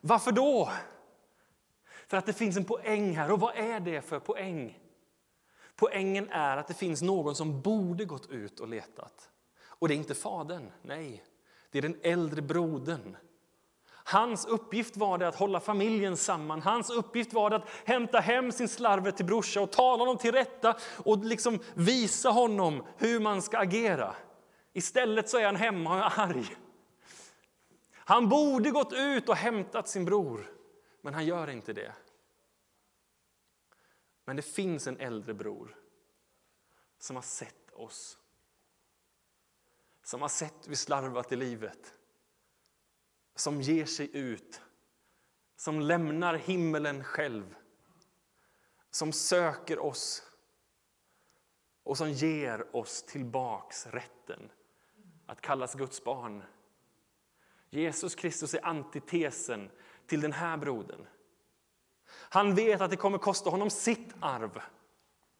Varför 0.00 0.32
då? 0.32 0.72
För 2.06 2.16
att 2.16 2.26
det 2.26 2.32
finns 2.32 2.56
en 2.56 2.64
poäng 2.64 3.16
här. 3.16 3.32
Och 3.32 3.40
vad 3.40 3.56
är 3.56 3.80
det 3.80 4.02
för 4.02 4.20
poäng? 4.20 4.78
Poängen 5.76 6.28
är 6.28 6.56
att 6.56 6.68
det 6.68 6.74
finns 6.74 7.02
någon 7.02 7.34
som 7.34 7.60
borde 7.60 8.04
gått 8.04 8.30
ut 8.30 8.60
och 8.60 8.68
letat. 8.68 9.30
Och 9.60 9.88
det 9.88 9.94
är 9.94 9.96
inte 9.96 10.14
fadern, 10.14 10.72
nej. 10.82 11.24
Det 11.70 11.78
är 11.78 11.82
den 11.82 12.00
äldre 12.02 12.42
brodern. 12.42 13.16
Hans 14.10 14.46
uppgift 14.46 14.96
var 14.96 15.18
det 15.18 15.28
att 15.28 15.34
hålla 15.34 15.60
familjen 15.60 16.16
samman. 16.16 16.62
Hans 16.62 16.90
uppgift 16.90 17.32
var 17.32 17.50
det 17.50 17.56
att 17.56 17.68
hämta 17.84 18.20
hem 18.20 18.52
sin 18.52 18.68
slarver 18.68 19.10
till 19.10 19.26
brorsa 19.26 19.60
och 19.60 19.72
tala 19.72 20.02
honom 20.02 20.18
till 20.18 20.32
rätta 20.32 20.76
och 21.04 21.24
liksom 21.24 21.58
visa 21.74 22.30
honom 22.30 22.86
hur 22.96 23.20
man 23.20 23.42
ska 23.42 23.58
agera. 23.58 24.14
Istället 24.72 25.28
så 25.28 25.38
är 25.38 25.44
han 25.44 25.56
hemma 25.56 25.90
och 25.90 25.98
är 25.98 26.20
arg. 26.20 26.56
Han 27.94 28.28
borde 28.28 28.70
gått 28.70 28.92
ut 28.92 29.28
och 29.28 29.36
hämtat 29.36 29.88
sin 29.88 30.04
bror, 30.04 30.50
men 31.02 31.14
han 31.14 31.26
gör 31.26 31.50
inte 31.50 31.72
det. 31.72 31.92
Men 34.24 34.36
det 34.36 34.42
finns 34.42 34.86
en 34.86 34.96
äldre 34.96 35.34
bror 35.34 35.76
som 36.98 37.16
har 37.16 37.22
sett 37.22 37.72
oss. 37.72 38.18
Som 40.02 40.22
har 40.22 40.28
sett 40.28 40.54
hur 40.64 40.70
vi 40.70 40.76
slarvat 40.76 41.32
i 41.32 41.36
livet. 41.36 41.97
Som 43.38 43.60
ger 43.60 43.84
sig 43.84 44.16
ut. 44.16 44.60
Som 45.56 45.80
lämnar 45.80 46.34
himmelen 46.34 47.04
själv. 47.04 47.54
Som 48.90 49.12
söker 49.12 49.78
oss 49.78 50.22
och 51.82 51.98
som 51.98 52.10
ger 52.10 52.76
oss 52.76 53.02
tillbaks 53.02 53.86
rätten 53.86 54.50
att 55.26 55.40
kallas 55.40 55.74
Guds 55.74 56.04
barn. 56.04 56.42
Jesus 57.70 58.14
Kristus 58.14 58.54
är 58.54 58.66
antitesen 58.66 59.70
till 60.06 60.20
den 60.20 60.32
här 60.32 60.56
brodern. 60.56 61.06
Han 62.08 62.54
vet 62.54 62.80
att 62.80 62.90
det 62.90 62.96
kommer 62.96 63.18
kosta 63.18 63.50
honom 63.50 63.70
sitt 63.70 64.14
arv. 64.20 64.62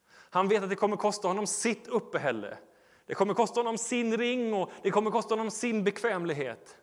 Han 0.09 0.47
vet 0.47 0.63
att 0.63 0.69
det 0.69 0.75
kommer 0.75 0.97
kosta 0.97 1.27
honom 1.27 1.47
sitt 1.47 1.87
uppehälle. 1.87 2.57
Det 3.05 3.13
kommer 3.13 3.33
kosta 3.33 3.59
honom 3.59 3.77
sin 3.77 4.17
ring 4.17 4.53
och 4.53 4.71
det 4.83 4.91
kommer 4.91 5.11
kosta 5.11 5.35
honom 5.35 5.51
sin 5.51 5.83
bekvämlighet. 5.83 6.77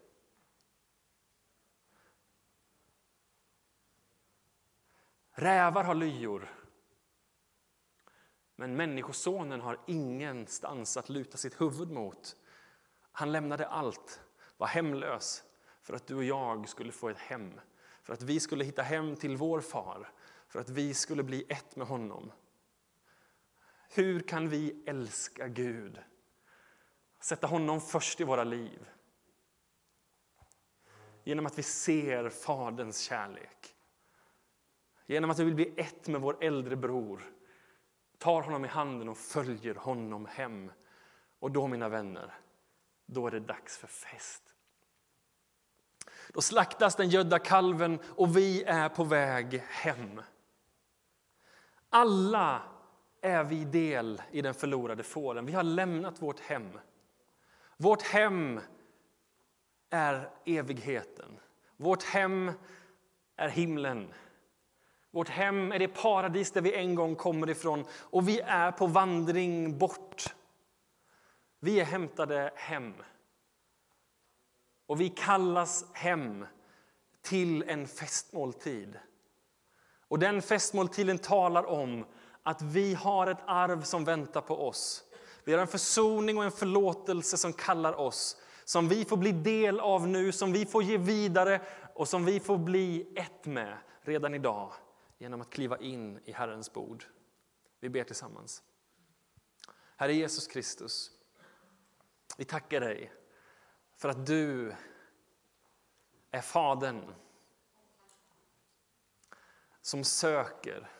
Rävar 5.38 5.84
har 5.84 5.94
lyor. 5.94 6.54
Men 8.54 8.76
Människosonen 8.76 9.60
har 9.60 9.80
ingenstans 9.86 10.96
att 10.96 11.08
luta 11.08 11.36
sitt 11.36 11.60
huvud 11.60 11.90
mot. 11.90 12.36
Han 13.12 13.32
lämnade 13.32 13.66
allt, 13.66 14.20
var 14.56 14.66
hemlös 14.66 15.44
för 15.82 15.94
att 15.94 16.06
du 16.06 16.14
och 16.14 16.24
jag 16.24 16.68
skulle 16.68 16.92
få 16.92 17.08
ett 17.08 17.18
hem. 17.18 17.60
För 18.02 18.12
att 18.12 18.22
vi 18.22 18.40
skulle 18.40 18.64
hitta 18.64 18.82
hem 18.82 19.16
till 19.16 19.36
vår 19.36 19.60
far, 19.60 20.12
för 20.48 20.60
att 20.60 20.68
vi 20.68 20.94
skulle 20.94 21.22
bli 21.22 21.46
ett 21.48 21.76
med 21.76 21.86
honom. 21.86 22.32
Hur 23.88 24.20
kan 24.20 24.48
vi 24.48 24.82
älska 24.86 25.48
Gud? 25.48 25.98
Sätta 27.20 27.46
honom 27.46 27.80
först 27.80 28.20
i 28.20 28.24
våra 28.24 28.44
liv. 28.44 28.88
Genom 31.24 31.46
att 31.46 31.58
vi 31.58 31.62
ser 31.62 32.28
Faderns 32.28 33.00
kärlek. 33.00 33.75
Genom 35.06 35.30
att 35.30 35.38
vi 35.38 35.44
vill 35.44 35.54
bli 35.54 35.72
ett 35.76 36.08
med 36.08 36.20
vår 36.20 36.36
äldre 36.40 36.76
bror. 36.76 37.22
Tar 38.18 38.42
honom 38.42 38.64
i 38.64 38.68
handen 38.68 39.08
och 39.08 39.18
följer 39.18 39.74
honom 39.74 40.26
hem. 40.26 40.72
Och 41.38 41.50
då, 41.50 41.66
mina 41.66 41.88
vänner, 41.88 42.34
då 43.06 43.26
är 43.26 43.30
det 43.30 43.40
dags 43.40 43.78
för 43.78 43.86
fest. 43.86 44.54
Då 46.32 46.40
slaktas 46.40 46.96
den 46.96 47.08
gödda 47.08 47.38
kalven 47.38 47.98
och 48.16 48.36
vi 48.36 48.62
är 48.62 48.88
på 48.88 49.04
väg 49.04 49.62
hem. 49.68 50.22
Alla 51.88 52.62
är 53.20 53.44
vi 53.44 53.64
del 53.64 54.22
i 54.30 54.42
den 54.42 54.54
förlorade 54.54 55.02
fåren. 55.02 55.46
Vi 55.46 55.52
har 55.52 55.62
lämnat 55.62 56.22
vårt 56.22 56.40
hem. 56.40 56.78
Vårt 57.76 58.02
hem 58.02 58.60
är 59.90 60.30
evigheten. 60.44 61.40
Vårt 61.76 62.02
hem 62.02 62.52
är 63.36 63.48
himlen. 63.48 64.12
Vårt 65.16 65.28
hem 65.28 65.72
är 65.72 65.78
det 65.78 65.88
paradis 65.88 66.50
där 66.50 66.60
vi 66.60 66.74
en 66.74 66.94
gång 66.94 67.16
kommer 67.16 67.50
ifrån 67.50 67.84
och 67.90 68.28
vi 68.28 68.40
är 68.40 68.72
på 68.72 68.86
vandring 68.86 69.78
bort. 69.78 70.34
Vi 71.60 71.80
är 71.80 71.84
hämtade 71.84 72.52
hem. 72.56 72.94
Och 74.86 75.00
vi 75.00 75.08
kallas 75.08 75.84
hem 75.92 76.46
till 77.22 77.62
en 77.62 77.88
festmåltid. 77.88 78.98
Och 80.08 80.18
den 80.18 80.42
festmåltiden 80.42 81.18
talar 81.18 81.66
om 81.66 82.06
att 82.42 82.62
vi 82.62 82.94
har 82.94 83.26
ett 83.26 83.42
arv 83.46 83.82
som 83.82 84.04
väntar 84.04 84.40
på 84.40 84.68
oss. 84.68 85.04
Vi 85.44 85.52
har 85.52 85.60
en 85.60 85.66
försoning 85.66 86.38
och 86.38 86.44
en 86.44 86.52
förlåtelse 86.52 87.36
som 87.36 87.52
kallar 87.52 88.00
oss, 88.00 88.36
som 88.64 88.88
vi 88.88 89.04
får 89.04 89.16
bli 89.16 89.32
del 89.32 89.80
av 89.80 90.08
nu, 90.08 90.32
som 90.32 90.52
vi 90.52 90.66
får 90.66 90.82
ge 90.82 90.96
vidare 90.96 91.60
och 91.94 92.08
som 92.08 92.24
vi 92.24 92.40
får 92.40 92.58
bli 92.58 93.12
ett 93.16 93.46
med 93.46 93.76
redan 94.02 94.34
idag 94.34 94.72
genom 95.18 95.40
att 95.40 95.50
kliva 95.50 95.78
in 95.78 96.20
i 96.24 96.32
Herrens 96.32 96.72
bord. 96.72 97.04
Vi 97.80 97.88
ber 97.88 98.04
tillsammans. 98.04 98.62
Herre 99.96 100.14
Jesus 100.14 100.46
Kristus, 100.46 101.10
vi 102.38 102.44
tackar 102.44 102.80
dig 102.80 103.12
för 103.96 104.08
att 104.08 104.26
du 104.26 104.74
är 106.30 106.40
Fadern 106.40 107.14
som 109.82 110.04
söker, 110.04 110.90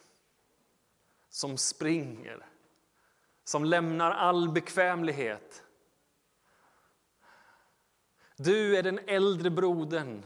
som 1.29 1.59
springer, 1.59 2.47
som 3.45 3.65
lämnar 3.65 4.11
all 4.11 4.53
bekvämlighet. 4.53 5.63
Du 8.37 8.77
är 8.77 8.83
den 8.83 8.99
äldre 8.99 9.51
brodern 9.51 10.25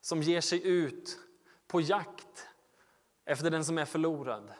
som 0.00 0.22
ger 0.22 0.40
sig 0.40 0.68
ut 0.68 1.18
på 1.66 1.80
jakt 1.80 2.48
efter 3.24 3.50
den 3.50 3.64
som 3.64 3.78
är 3.78 3.84
förlorad. 3.84 4.52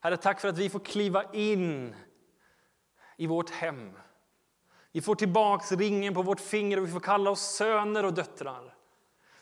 Herre, 0.00 0.16
tack 0.16 0.40
för 0.40 0.48
att 0.48 0.58
vi 0.58 0.70
får 0.70 0.80
kliva 0.80 1.32
in 1.32 1.94
i 3.16 3.26
vårt 3.26 3.50
hem. 3.50 3.92
Vi 4.92 5.00
får 5.00 5.14
tillbaks 5.14 5.72
ringen 5.72 6.14
på 6.14 6.22
vårt 6.22 6.40
finger 6.40 6.76
och 6.76 6.86
vi 6.86 6.92
får 6.92 7.00
kalla 7.00 7.30
oss 7.30 7.40
söner 7.40 8.04
och 8.04 8.14
döttrar. 8.14 8.74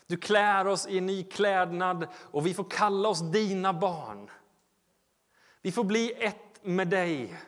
Du 0.07 0.17
klär 0.17 0.67
oss 0.67 0.87
i 0.87 0.97
en 0.97 1.05
ny 1.05 1.23
klädnad 1.23 2.07
och 2.15 2.45
vi 2.45 2.53
får 2.53 2.69
kalla 2.69 3.09
oss 3.09 3.31
dina 3.31 3.73
barn. 3.73 4.29
Vi 5.61 5.71
får 5.71 5.83
bli 5.83 6.11
ett 6.11 6.63
med 6.63 6.87
dig, 6.87 7.41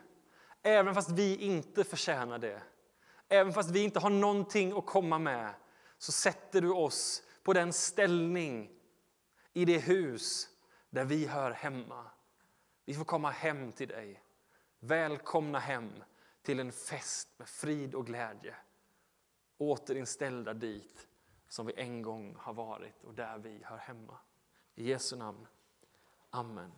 även 0.64 0.96
fast 0.96 1.12
vi 1.12 1.36
inte 1.36 1.84
förtjänar 1.84 2.40
det. 2.40 2.62
Även 3.30 3.54
fast 3.54 3.72
vi 3.72 3.84
inte 3.84 4.00
har 4.00 4.10
någonting 4.10 4.78
att 4.78 4.86
komma 4.86 5.20
med 5.20 5.54
så 5.98 6.12
sätter 6.12 6.62
du 6.62 6.72
oss 6.72 7.24
på 7.44 7.54
den 7.54 7.74
ställning 7.74 8.70
i 9.54 9.66
det 9.66 9.78
hus 9.78 10.49
där 10.90 11.06
vi 11.06 11.26
hör 11.26 11.52
hemma. 11.52 12.12
Vi 12.86 12.94
får 12.94 13.06
komma 13.06 13.30
hem 13.30 13.72
till 13.72 13.88
dig. 13.88 14.24
Välkomna 14.80 15.60
hem 15.60 16.04
till 16.42 16.60
en 16.60 16.72
fest 16.72 17.30
med 17.38 17.48
frid 17.48 17.96
och 17.96 18.06
glädje. 18.06 18.56
Återinställda 19.58 20.54
dit 20.54 21.08
som 21.48 21.66
vi 21.66 21.74
en 21.78 22.02
gång 22.02 22.36
har 22.40 22.54
varit 22.54 23.04
och 23.04 23.14
där 23.14 23.38
vi 23.38 23.64
hör 23.64 23.78
hemma. 23.78 24.18
I 24.76 24.90
Jesu 24.90 25.16
namn. 25.16 25.48
Amen. 26.30 26.72